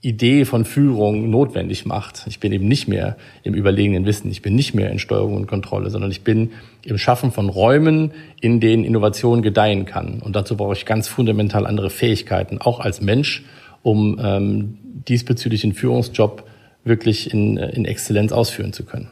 [0.00, 2.24] Idee von Führung notwendig macht.
[2.28, 5.48] Ich bin eben nicht mehr im überlegenen Wissen, ich bin nicht mehr in Steuerung und
[5.48, 6.52] Kontrolle, sondern ich bin
[6.84, 10.20] im Schaffen von Räumen, in denen Innovation gedeihen kann.
[10.20, 13.44] Und dazu brauche ich ganz fundamental andere Fähigkeiten, auch als Mensch,
[13.82, 16.44] um ähm, diesbezüglich den Führungsjob
[16.84, 19.08] wirklich in, in Exzellenz ausführen zu können.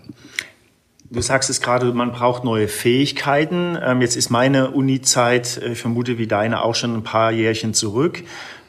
[1.11, 3.79] Du sagst es gerade, man braucht neue Fähigkeiten.
[3.81, 7.75] Ähm, jetzt ist meine Uni-Zeit, äh, ich vermute wie deine, auch schon ein paar Jährchen
[7.75, 8.25] zurück.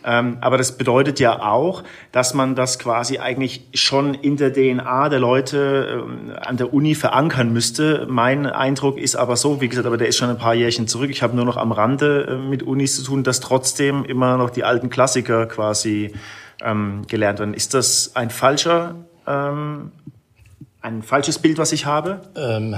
[0.07, 5.09] Ähm, aber das bedeutet ja auch, dass man das quasi eigentlich schon in der DNA
[5.09, 8.07] der Leute ähm, an der Uni verankern müsste.
[8.09, 11.09] Mein Eindruck ist aber so, wie gesagt, aber der ist schon ein paar Jährchen zurück.
[11.09, 14.49] Ich habe nur noch am Rande äh, mit Unis zu tun, dass trotzdem immer noch
[14.49, 16.13] die alten Klassiker quasi
[16.63, 17.53] ähm, gelernt werden.
[17.53, 18.95] Ist das ein falscher
[19.27, 19.91] ähm,
[20.79, 22.21] ein falsches Bild, was ich habe?
[22.37, 22.75] Ähm,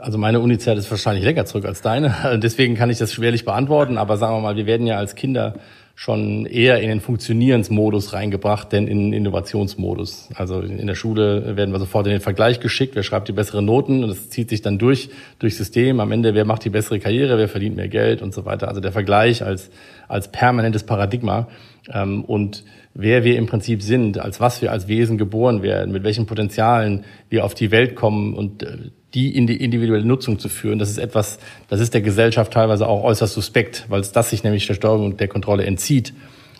[0.00, 2.38] also meine Uni-Zeit ist wahrscheinlich länger zurück als deine.
[2.42, 3.98] Deswegen kann ich das schwerlich beantworten.
[3.98, 5.54] Aber sagen wir mal, wir werden ja als Kinder
[5.94, 10.30] schon eher in den Funktionierensmodus reingebracht, denn in den Innovationsmodus.
[10.34, 13.64] Also in der Schule werden wir sofort in den Vergleich geschickt, wer schreibt die besseren
[13.64, 16.00] Noten und das zieht sich dann durch, durch System.
[16.00, 18.68] Am Ende, wer macht die bessere Karriere, wer verdient mehr Geld und so weiter.
[18.68, 19.70] Also der Vergleich als,
[20.08, 21.48] als permanentes Paradigma.
[21.92, 26.04] Ähm, und wer wir im Prinzip sind, als was wir als Wesen geboren werden, mit
[26.04, 28.76] welchen Potenzialen wir auf die Welt kommen und äh,
[29.14, 32.86] die in die individuelle Nutzung zu führen, das ist etwas, das ist der Gesellschaft teilweise
[32.86, 36.14] auch äußerst suspekt, weil es das sich nämlich der Steuerung und der Kontrolle entzieht.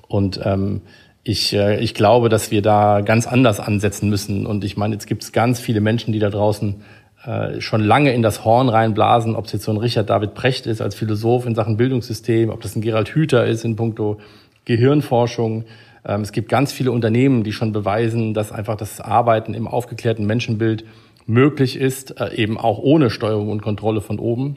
[0.08, 0.82] Und ähm,
[1.24, 4.46] ich, äh, ich glaube, dass wir da ganz anders ansetzen müssen.
[4.46, 6.82] Und ich meine, jetzt gibt es ganz viele Menschen, die da draußen
[7.24, 10.66] äh, schon lange in das Horn reinblasen, ob es jetzt so ein Richard David Precht
[10.66, 14.18] ist als Philosoph in Sachen Bildungssystem, ob das ein Gerald Hüther ist in puncto
[14.64, 15.64] Gehirnforschung.
[16.04, 20.26] Ähm, es gibt ganz viele Unternehmen, die schon beweisen, dass einfach das Arbeiten im aufgeklärten
[20.26, 20.84] Menschenbild
[21.26, 24.56] möglich ist, äh, eben auch ohne Steuerung und Kontrolle von oben.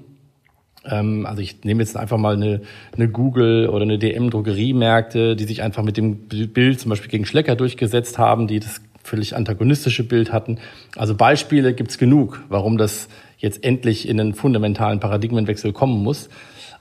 [0.86, 2.62] Ähm, also ich nehme jetzt einfach mal eine,
[2.96, 7.56] eine Google oder eine DM-Drogeriemärkte, die sich einfach mit dem Bild zum Beispiel gegen Schlecker
[7.56, 10.58] durchgesetzt haben, die das völlig antagonistische Bild hatten.
[10.96, 16.30] Also Beispiele gibt's genug, warum das jetzt endlich in einen fundamentalen Paradigmenwechsel kommen muss.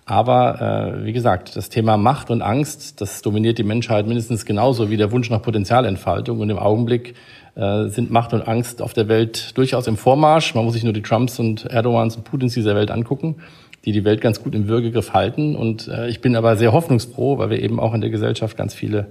[0.07, 4.91] Aber äh, wie gesagt, das Thema Macht und Angst, das dominiert die Menschheit mindestens genauso
[4.91, 6.41] wie der Wunsch nach Potenzialentfaltung.
[6.41, 7.15] Und im Augenblick
[7.57, 10.55] äh, sind Macht und Angst auf der Welt durchaus im Vormarsch.
[10.55, 13.37] Man muss sich nur die Trumps und Erdogans und Putins dieser Welt angucken,
[13.85, 15.55] die die Welt ganz gut im Würgegriff halten.
[15.55, 18.75] Und äh, ich bin aber sehr hoffnungsfroh, weil wir eben auch in der Gesellschaft ganz
[18.75, 19.07] viele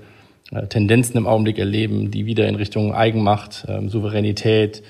[0.51, 4.83] äh, Tendenzen im Augenblick erleben, die wieder in Richtung Eigenmacht, äh, Souveränität,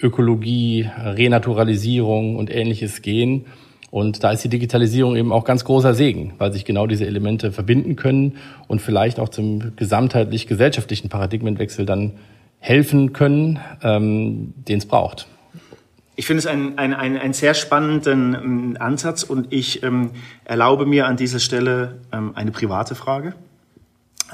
[0.00, 3.46] Ökologie, Renaturalisierung und ähnliches gehen.
[3.90, 7.52] Und da ist die Digitalisierung eben auch ganz großer Segen, weil sich genau diese Elemente
[7.52, 12.12] verbinden können und vielleicht auch zum gesamtheitlich gesellschaftlichen Paradigmenwechsel dann
[12.60, 15.26] helfen können, ähm, den es braucht.
[16.16, 20.10] Ich finde es einen, einen, einen, sehr spannenden ähm, Ansatz und ich ähm,
[20.44, 23.34] erlaube mir an dieser Stelle ähm, eine private Frage.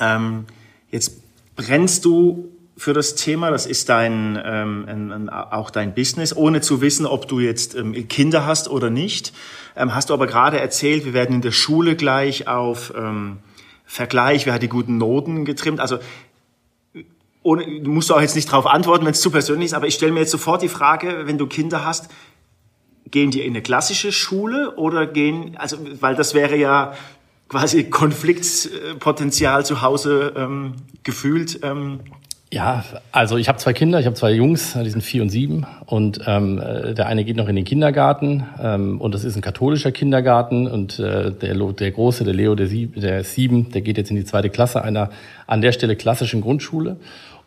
[0.01, 0.47] Ähm,
[0.91, 1.21] jetzt
[1.57, 7.07] brennst du für das Thema, das ist dein, ähm, auch dein Business, ohne zu wissen,
[7.07, 9.33] ob du jetzt ähm, Kinder hast oder nicht.
[9.77, 13.39] Ähm, hast du aber gerade erzählt, wir werden in der Schule gleich auf ähm,
[13.85, 15.79] Vergleich, wer hat die guten Noten getrimmt.
[15.79, 15.99] Also
[17.45, 19.95] ohne, du musst auch jetzt nicht darauf antworten, wenn es zu persönlich ist, aber ich
[19.95, 22.09] stelle mir jetzt sofort die Frage, wenn du Kinder hast,
[23.11, 26.95] gehen die in eine klassische Schule oder gehen, also weil das wäre ja
[27.49, 31.61] quasi Konfliktpotenzial zu Hause ähm, gefühlt.
[31.63, 32.01] Ähm.
[32.51, 35.67] Ja, also ich habe zwei Kinder, ich habe zwei Jungs, die sind vier und sieben
[35.85, 39.93] und ähm, der eine geht noch in den Kindergarten ähm, und das ist ein katholischer
[39.93, 44.11] Kindergarten und äh, der, der Große, der Leo, der, sieb, der sieben, der geht jetzt
[44.11, 45.11] in die zweite Klasse einer
[45.47, 46.97] an der Stelle klassischen Grundschule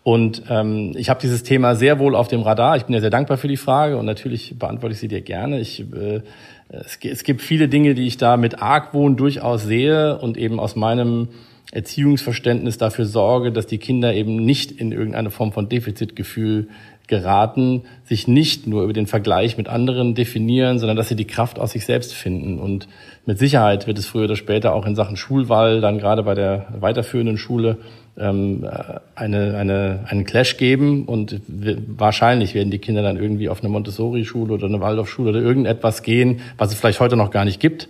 [0.08, 2.78] und ähm, ich habe dieses Thema sehr wohl auf dem Radar.
[2.78, 5.60] Ich bin ja sehr dankbar für die Frage und natürlich beantworte ich sie dir gerne.
[5.60, 6.22] Ich, äh,
[6.70, 10.78] es, es gibt viele Dinge, die ich da mit Argwohn durchaus sehe und eben aus
[10.78, 11.28] meinem
[11.74, 16.70] Erziehungsverständnis dafür sorge, dass die Kinder eben nicht in irgendeine Form von Defizitgefühl
[17.08, 21.60] geraten, sich nicht nur über den Vergleich mit anderen definieren, sondern dass sie die Kraft
[21.60, 22.60] aus sich selbst finden.
[22.60, 22.88] Und
[23.26, 26.67] mit Sicherheit wird es früher oder später auch in Sachen Schulwahl, dann gerade bei der
[26.80, 27.78] weiterführenden Schule,
[28.17, 33.62] ähm, äh, eine, eine, einen Clash geben und wahrscheinlich werden die Kinder dann irgendwie auf
[33.62, 37.60] eine Montessori-Schule oder eine Waldorfschule oder irgendetwas gehen, was es vielleicht heute noch gar nicht
[37.60, 37.88] gibt,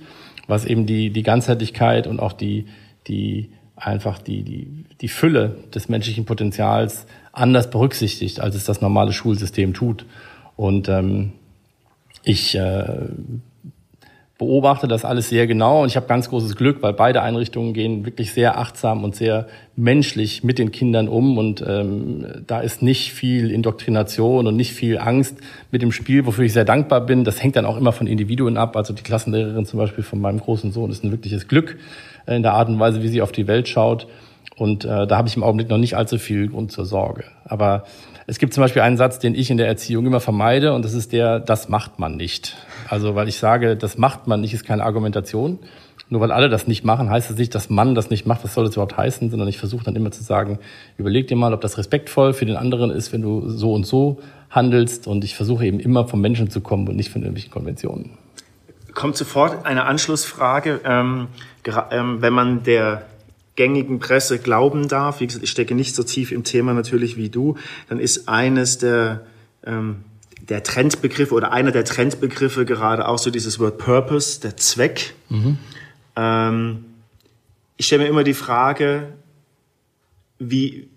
[0.48, 2.66] was eben die, die Ganzheitlichkeit und auch die,
[3.08, 9.14] die einfach die, die, die Fülle des menschlichen Potenzials anders berücksichtigt, als es das normale
[9.14, 10.06] Schulsystem tut.
[10.56, 11.34] Und ähm,
[12.24, 12.86] ich äh,
[14.38, 18.06] beobachte das alles sehr genau und ich habe ganz großes Glück, weil beide Einrichtungen gehen
[18.06, 23.14] wirklich sehr achtsam und sehr menschlich mit den Kindern um und ähm, da ist nicht
[23.14, 25.38] viel Indoktrination und nicht viel Angst
[25.72, 27.24] mit dem Spiel, wofür ich sehr dankbar bin.
[27.24, 28.76] Das hängt dann auch immer von Individuen ab.
[28.76, 31.78] Also die Klassenlehrerin zum Beispiel von meinem großen Sohn ist ein wirkliches Glück
[32.28, 34.08] äh, in der Art und Weise, wie sie auf die Welt schaut.
[34.58, 37.26] Und äh, da habe ich im Augenblick noch nicht allzu viel Grund zur Sorge.
[37.46, 37.84] Aber
[38.26, 40.94] es gibt zum Beispiel einen Satz, den ich in der Erziehung immer vermeide, und das
[40.94, 42.58] ist der, das macht man nicht.
[42.90, 45.60] Also, weil ich sage, das macht man nicht, ist keine Argumentation.
[46.10, 48.44] Nur weil alle das nicht machen, heißt es nicht, dass man das nicht macht.
[48.44, 49.30] Was soll das überhaupt heißen?
[49.30, 50.58] Sondern ich versuche dann immer zu sagen,
[50.98, 54.20] überleg dir mal, ob das respektvoll für den anderen ist, wenn du so und so
[54.50, 55.06] handelst.
[55.06, 58.12] Und ich versuche eben immer vom Menschen zu kommen und nicht von irgendwelchen Konventionen.
[58.94, 60.80] Kommt sofort eine Anschlussfrage.
[60.86, 61.28] Ähm,
[61.92, 63.04] ähm, wenn man der
[63.58, 67.28] gängigen Presse glauben darf, wie gesagt, ich stecke nicht so tief im Thema natürlich wie
[67.28, 67.58] du,
[67.90, 69.26] dann ist eines der,
[69.66, 69.98] ähm,
[70.48, 75.16] der Trendbegriffe oder einer der Trendbegriffe gerade auch so dieses Wort Purpose, der Zweck.
[75.28, 75.58] Mhm.
[76.16, 76.86] Ähm,
[77.76, 79.14] ich stelle mir immer die Frage,
[80.40, 80.88] wie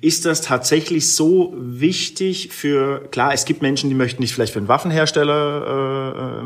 [0.00, 4.58] ist das tatsächlich so wichtig für, klar, es gibt Menschen, die möchten nicht vielleicht für
[4.58, 6.42] einen Waffenhersteller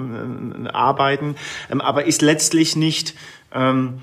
[0.56, 1.36] äh, äh, arbeiten,
[1.70, 3.14] ähm, aber ist letztlich nicht
[3.54, 4.00] ähm,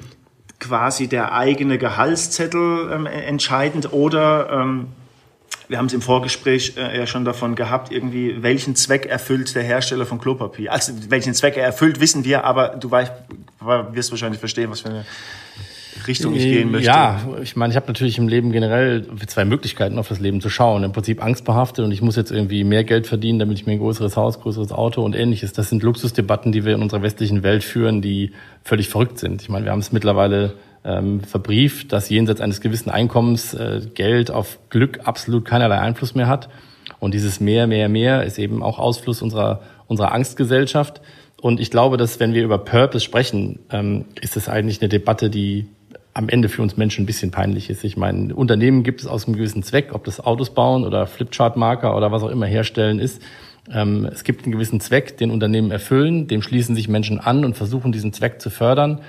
[0.60, 4.88] quasi der eigene Gehaltszettel ähm, entscheidend oder ähm,
[5.67, 9.63] wir haben es im Vorgespräch äh, ja schon davon gehabt, irgendwie, welchen Zweck erfüllt der
[9.63, 10.72] Hersteller von Klopapier?
[10.72, 13.12] Also, welchen Zweck er erfüllt, wissen wir, aber du weißt,
[13.91, 15.06] wirst wahrscheinlich verstehen, was eine
[16.08, 16.88] Richtung ich gehen möchte.
[16.88, 20.50] Ja, ich meine, ich habe natürlich im Leben generell zwei Möglichkeiten auf das Leben zu
[20.50, 20.84] schauen.
[20.84, 23.80] Im Prinzip angstbehaftet und ich muss jetzt irgendwie mehr Geld verdienen, damit ich mir ein
[23.80, 25.54] größeres Haus, größeres Auto und ähnliches.
[25.54, 28.32] Das sind Luxusdebatten, die wir in unserer westlichen Welt führen, die
[28.63, 29.41] völlig verrückt sind.
[29.41, 34.32] Ich meine, wir haben es mittlerweile ähm, verbrieft, dass jenseits eines gewissen Einkommens äh, Geld
[34.32, 36.50] auf Glück absolut keinerlei Einfluss mehr hat.
[37.00, 41.02] Und dieses mehr, mehr, mehr ist eben auch Ausfluss unserer, unserer Angstgesellschaft.
[41.41, 45.30] Und ich glaube, dass wenn wir über Purpose sprechen, ähm, ist es eigentlich eine Debatte,
[45.30, 45.67] die
[46.17, 47.84] am Ende für uns Menschen ein bisschen peinlich ist.
[47.84, 51.95] Ich meine, Unternehmen gibt es aus einem gewissen Zweck, ob das Autos bauen oder Flipchart-Marker
[51.95, 53.21] oder was auch immer herstellen ist.
[53.71, 57.56] Ähm, es gibt einen gewissen Zweck, den Unternehmen erfüllen, dem schließen sich Menschen an und
[57.56, 59.01] versuchen diesen Zweck zu fördern.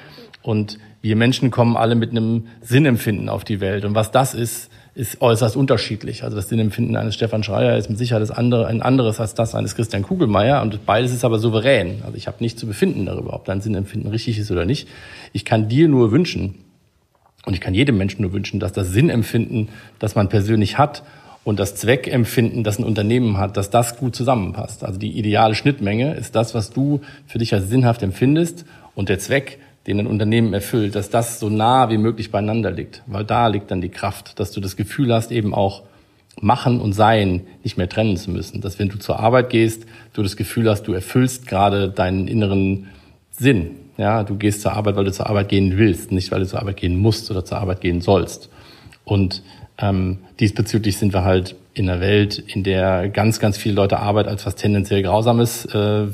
[0.42, 3.86] Und wir Menschen kommen alle mit einem Sinnempfinden auf die Welt.
[3.86, 6.24] Und was das ist, ist äußerst unterschiedlich.
[6.24, 9.76] Also das Sinnempfinden eines Stefan Schreier ist mit Sicherheit andere, ein anderes als das eines
[9.76, 10.60] Christian Kugelmeier.
[10.60, 12.02] Und beides ist aber souverän.
[12.04, 14.88] Also ich habe nichts zu befinden darüber, ob dein Sinnempfinden richtig ist oder nicht.
[15.32, 16.56] Ich kann dir nur wünschen,
[17.48, 21.02] und ich kann jedem Menschen nur wünschen, dass das Sinnempfinden, das man persönlich hat,
[21.44, 24.84] und das Zweckempfinden, das ein Unternehmen hat, dass das gut zusammenpasst.
[24.84, 29.18] Also die ideale Schnittmenge ist das, was du für dich als sinnhaft empfindest und der
[29.18, 33.02] Zweck, den ein Unternehmen erfüllt, dass das so nah wie möglich beieinander liegt.
[33.06, 35.84] Weil da liegt dann die Kraft, dass du das Gefühl hast, eben auch
[36.38, 38.60] machen und sein nicht mehr trennen zu müssen.
[38.60, 42.88] Dass wenn du zur Arbeit gehst, du das Gefühl hast, du erfüllst gerade deinen inneren
[43.30, 43.87] Sinn.
[43.98, 46.60] Ja, du gehst zur Arbeit, weil du zur Arbeit gehen willst, nicht weil du zur
[46.60, 48.48] Arbeit gehen musst oder zur Arbeit gehen sollst.
[49.04, 49.42] Und
[49.76, 54.28] ähm, diesbezüglich sind wir halt in einer Welt, in der ganz, ganz viele Leute Arbeit
[54.28, 56.06] als was tendenziell Grausames äh,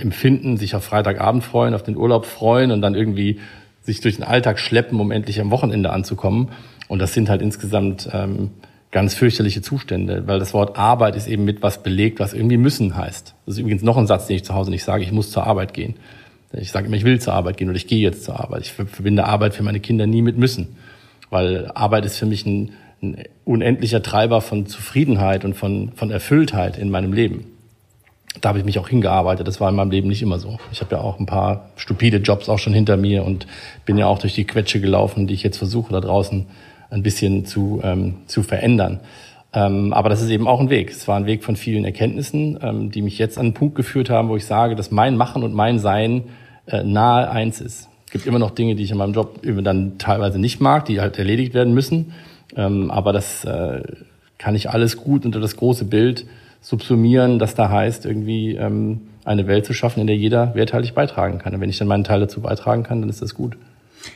[0.00, 3.40] empfinden, sich auf Freitagabend freuen, auf den Urlaub freuen und dann irgendwie
[3.82, 6.48] sich durch den Alltag schleppen, um endlich am Wochenende anzukommen.
[6.88, 8.52] Und das sind halt insgesamt ähm,
[8.90, 12.96] ganz fürchterliche Zustände, weil das Wort Arbeit ist eben mit was belegt, was irgendwie müssen
[12.96, 13.34] heißt.
[13.44, 15.46] Das ist übrigens noch ein Satz, den ich zu Hause nicht sage, ich muss zur
[15.46, 15.96] Arbeit gehen.
[16.52, 18.62] Ich sage immer, ich will zur Arbeit gehen oder ich gehe jetzt zur Arbeit.
[18.62, 20.76] Ich verbinde Arbeit für meine Kinder nie mit müssen,
[21.30, 26.78] weil Arbeit ist für mich ein ein unendlicher Treiber von Zufriedenheit und von, von Erfülltheit
[26.78, 27.46] in meinem Leben.
[28.40, 29.46] Da habe ich mich auch hingearbeitet.
[29.46, 30.58] Das war in meinem Leben nicht immer so.
[30.70, 33.46] Ich habe ja auch ein paar stupide Jobs auch schon hinter mir und
[33.84, 36.46] bin ja auch durch die Quetsche gelaufen, die ich jetzt versuche da draußen
[36.90, 39.00] ein bisschen zu, ähm, zu verändern.
[39.52, 40.90] Ähm, aber das ist eben auch ein Weg.
[40.90, 44.08] Es war ein Weg von vielen Erkenntnissen, ähm, die mich jetzt an einen Punkt geführt
[44.08, 46.24] haben, wo ich sage, dass mein Machen und mein Sein
[46.66, 47.88] äh, nahe eins ist.
[48.06, 51.00] Es gibt immer noch Dinge, die ich in meinem Job dann teilweise nicht mag, die
[51.00, 52.12] halt erledigt werden müssen.
[52.54, 53.82] Ähm, aber das äh,
[54.38, 56.26] kann ich alles gut unter das große Bild
[56.60, 61.38] subsumieren, das da heißt, irgendwie ähm, eine Welt zu schaffen, in der jeder werthaltig beitragen
[61.38, 61.54] kann.
[61.54, 63.56] Und wenn ich dann meinen Teil dazu beitragen kann, dann ist das gut.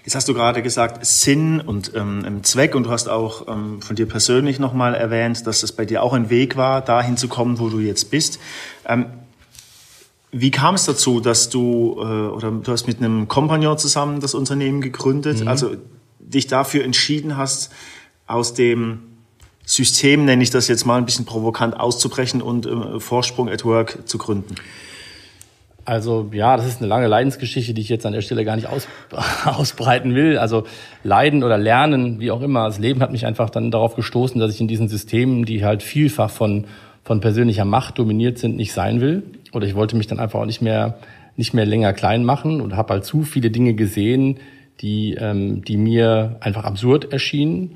[0.04, 3.94] Jetzt hast du gerade gesagt Sinn und ähm, Zweck und du hast auch ähm, von
[3.94, 7.58] dir persönlich nochmal erwähnt, dass es bei dir auch ein Weg war, dahin zu kommen,
[7.58, 8.40] wo du jetzt bist.
[8.86, 9.06] Ähm,
[10.32, 14.34] wie kam es dazu, dass du äh, oder du hast mit einem Kompagnon zusammen das
[14.34, 15.48] Unternehmen gegründet, mhm.
[15.48, 15.76] also
[16.18, 17.72] dich dafür entschieden hast,
[18.26, 19.02] aus dem
[19.64, 24.08] System, nenne ich das jetzt mal ein bisschen provokant, auszubrechen und äh, Vorsprung at Work
[24.08, 24.54] zu gründen?
[25.84, 28.68] Also ja, das ist eine lange Leidensgeschichte, die ich jetzt an der Stelle gar nicht
[28.68, 28.88] aus,
[29.44, 30.36] ausbreiten will.
[30.36, 30.64] Also
[31.04, 32.64] Leiden oder Lernen, wie auch immer.
[32.66, 35.84] Das Leben hat mich einfach dann darauf gestoßen, dass ich in diesen Systemen, die halt
[35.84, 36.66] vielfach von,
[37.04, 39.22] von persönlicher Macht dominiert sind, nicht sein will.
[39.56, 40.98] Oder ich wollte mich dann einfach auch nicht mehr,
[41.36, 44.36] nicht mehr länger klein machen und habe halt zu viele Dinge gesehen,
[44.80, 47.72] die, ähm, die mir einfach absurd erschienen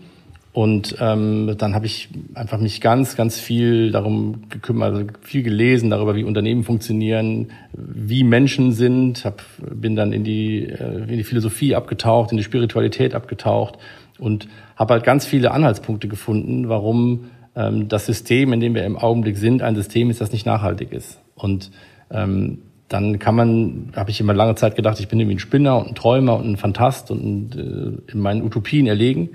[0.53, 5.91] und ähm, dann habe ich einfach mich ganz, ganz viel darum gekümmert, also viel gelesen
[5.91, 9.25] darüber, wie Unternehmen funktionieren, wie Menschen sind.
[9.25, 13.79] Hab, bin dann in die, äh, in die Philosophie abgetaucht, in die Spiritualität abgetaucht
[14.19, 18.97] und habe halt ganz viele Anhaltspunkte gefunden, warum ähm, das System, in dem wir im
[18.97, 21.21] Augenblick sind, ein System ist, das nicht nachhaltig ist.
[21.43, 21.71] Und
[22.11, 25.79] ähm, dann kann man, habe ich immer lange Zeit gedacht, ich bin irgendwie ein Spinner
[25.79, 29.31] und ein Träumer und ein Fantast und äh, in meinen Utopien erlegen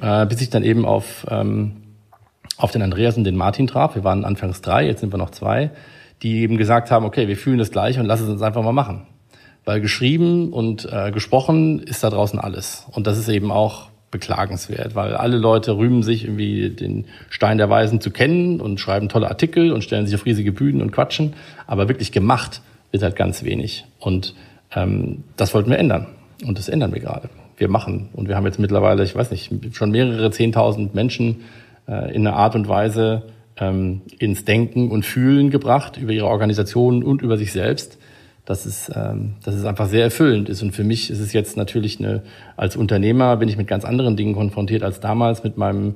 [0.00, 1.72] äh, bis ich dann eben auf, ähm,
[2.56, 3.94] auf den Andreas und den Martin traf.
[3.94, 5.70] Wir waren anfangs drei, jetzt sind wir noch zwei,
[6.22, 8.72] die eben gesagt haben, okay, wir fühlen das gleiche und lass es uns einfach mal
[8.72, 9.06] machen.
[9.64, 12.86] Weil geschrieben und äh, gesprochen ist da draußen alles.
[12.92, 17.70] Und das ist eben auch beklagenswert, weil alle Leute rühmen sich irgendwie den Stein der
[17.70, 21.34] Weisen zu kennen und schreiben tolle Artikel und stellen sich auf riesige Bühnen und quatschen,
[21.66, 23.84] aber wirklich gemacht wird halt ganz wenig.
[23.98, 24.34] Und
[24.74, 26.06] ähm, das wollten wir ändern.
[26.44, 27.28] Und das ändern wir gerade
[27.60, 28.08] wir machen.
[28.14, 31.42] Und wir haben jetzt mittlerweile, ich weiß nicht, schon mehrere Zehntausend Menschen
[31.86, 33.24] äh, in einer Art und Weise
[33.58, 37.98] ähm, ins Denken und Fühlen gebracht über ihre Organisation und über sich selbst,
[38.50, 40.60] dass es, ähm, dass es einfach sehr erfüllend ist.
[40.60, 42.22] Und für mich ist es jetzt natürlich eine,
[42.56, 45.94] als Unternehmer bin ich mit ganz anderen Dingen konfrontiert als damals mit meinem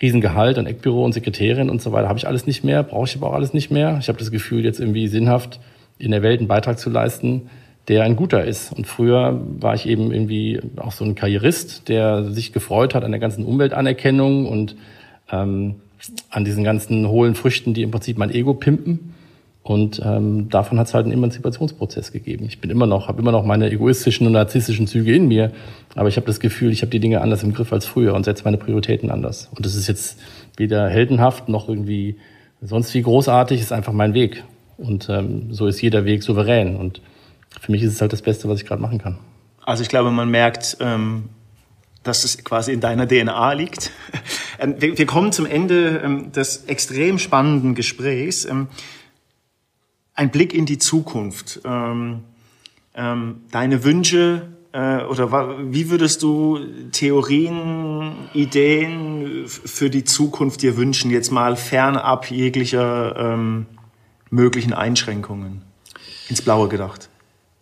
[0.00, 2.08] Riesengehalt und Eckbüro und Sekretärin und so weiter.
[2.08, 3.98] Habe ich alles nicht mehr, brauche ich aber auch alles nicht mehr.
[4.00, 5.60] Ich habe das Gefühl, jetzt irgendwie sinnhaft
[5.96, 7.48] in der Welt einen Beitrag zu leisten,
[7.86, 8.72] der ein guter ist.
[8.72, 13.12] Und früher war ich eben irgendwie auch so ein Karrierist, der sich gefreut hat an
[13.12, 14.74] der ganzen Umweltanerkennung und
[15.30, 15.76] ähm,
[16.30, 19.11] an diesen ganzen hohlen Früchten, die im Prinzip mein Ego pimpen.
[19.62, 22.46] Und ähm, davon hat es halt einen Emanzipationsprozess gegeben.
[22.46, 25.52] Ich bin immer noch, habe immer noch meine egoistischen und narzisstischen Züge in mir,
[25.94, 28.24] aber ich habe das Gefühl, ich habe die Dinge anders im Griff als früher und
[28.24, 29.48] setze meine Prioritäten anders.
[29.54, 30.18] Und das ist jetzt
[30.56, 32.16] weder heldenhaft noch irgendwie
[32.60, 34.42] sonst wie großartig, ist einfach mein Weg.
[34.78, 36.76] Und ähm, so ist jeder Weg souverän.
[36.76, 37.00] Und
[37.60, 39.18] für mich ist es halt das Beste, was ich gerade machen kann.
[39.64, 41.28] Also ich glaube, man merkt, ähm,
[42.02, 43.90] dass es quasi in deiner DNA liegt.
[44.58, 48.44] Ähm, wir, kommen zum Ende ähm, des extrem spannenden Gesprächs.
[50.16, 51.60] Ähm, ein Blick in die Zukunft.
[51.64, 52.24] Ähm,
[52.94, 56.58] ähm, deine Wünsche äh, oder wie würdest du
[56.92, 63.36] Theorien, Ideen für die Zukunft dir wünschen, jetzt mal fernab jeglicher
[64.30, 65.62] möglichen Einschränkungen?
[66.28, 67.08] Ins Blaue gedacht.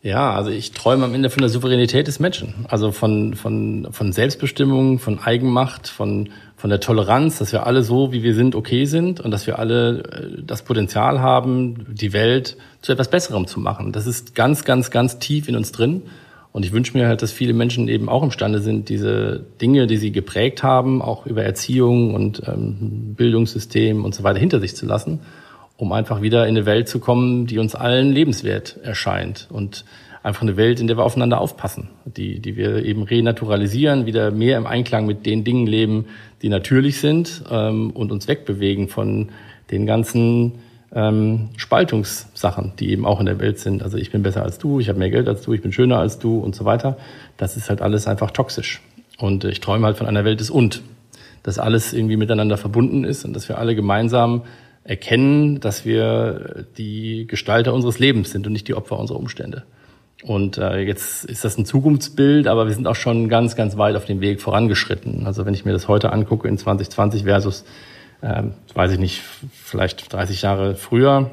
[0.02, 2.64] Ja, also ich träume am Ende von der Souveränität des Menschen.
[2.68, 8.10] Also von, von, von Selbstbestimmung, von Eigenmacht, von, von der Toleranz, dass wir alle so,
[8.10, 12.56] wie wir sind, okay sind und dass wir alle äh, das Potenzial haben, die Welt
[12.80, 13.92] zu etwas Besserem zu machen.
[13.92, 16.02] Das ist ganz, ganz, ganz tief in uns drin.
[16.52, 19.98] Und ich wünsche mir halt, dass viele Menschen eben auch imstande sind, diese Dinge, die
[19.98, 24.86] sie geprägt haben, auch über Erziehung und ähm, Bildungssystem und so weiter hinter sich zu
[24.86, 25.20] lassen
[25.80, 29.84] um einfach wieder in eine Welt zu kommen, die uns allen lebenswert erscheint und
[30.22, 34.58] einfach eine Welt, in der wir aufeinander aufpassen, die, die wir eben renaturalisieren, wieder mehr
[34.58, 36.06] im Einklang mit den Dingen leben,
[36.42, 39.30] die natürlich sind ähm, und uns wegbewegen von
[39.70, 40.58] den ganzen
[40.92, 43.82] ähm, Spaltungssachen, die eben auch in der Welt sind.
[43.82, 45.98] Also ich bin besser als du, ich habe mehr Geld als du, ich bin schöner
[45.98, 46.98] als du und so weiter.
[47.38, 48.82] Das ist halt alles einfach toxisch.
[49.16, 50.82] Und ich träume halt von einer Welt des Und,
[51.42, 54.42] dass alles irgendwie miteinander verbunden ist und dass wir alle gemeinsam
[54.90, 59.62] erkennen, dass wir die Gestalter unseres Lebens sind und nicht die Opfer unserer Umstände.
[60.24, 63.94] Und äh, jetzt ist das ein Zukunftsbild, aber wir sind auch schon ganz, ganz weit
[63.94, 65.26] auf dem Weg vorangeschritten.
[65.26, 67.64] Also wenn ich mir das heute angucke in 2020 versus,
[68.20, 68.42] äh,
[68.74, 69.22] weiß ich nicht,
[69.62, 71.30] vielleicht 30 Jahre früher,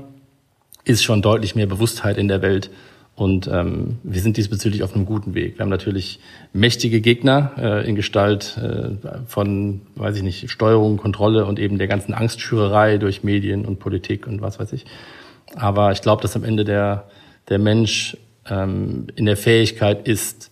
[0.86, 2.70] ist schon deutlich mehr Bewusstheit in der Welt
[3.18, 5.58] und ähm, wir sind diesbezüglich auf einem guten Weg.
[5.58, 6.20] Wir haben natürlich
[6.54, 8.92] mächtige Gegner äh, in Gestalt äh,
[9.26, 14.28] von, weiß ich nicht, Steuerung, Kontrolle und eben der ganzen Angstschürerei durch Medien und Politik
[14.28, 14.86] und was weiß ich.
[15.56, 17.06] Aber ich glaube, dass am Ende der,
[17.50, 20.52] der Mensch ähm, in der Fähigkeit ist,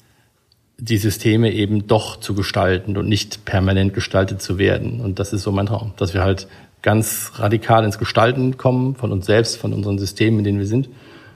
[0.80, 5.02] die Systeme eben doch zu gestalten und nicht permanent gestaltet zu werden.
[5.02, 6.48] Und das ist so mein Traum, dass wir halt
[6.82, 10.90] ganz radikal ins Gestalten kommen von uns selbst, von unseren Systemen, in denen wir sind,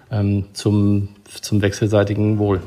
[0.09, 1.09] ähm, zum
[1.41, 2.61] zum wechselseitigen Wohl.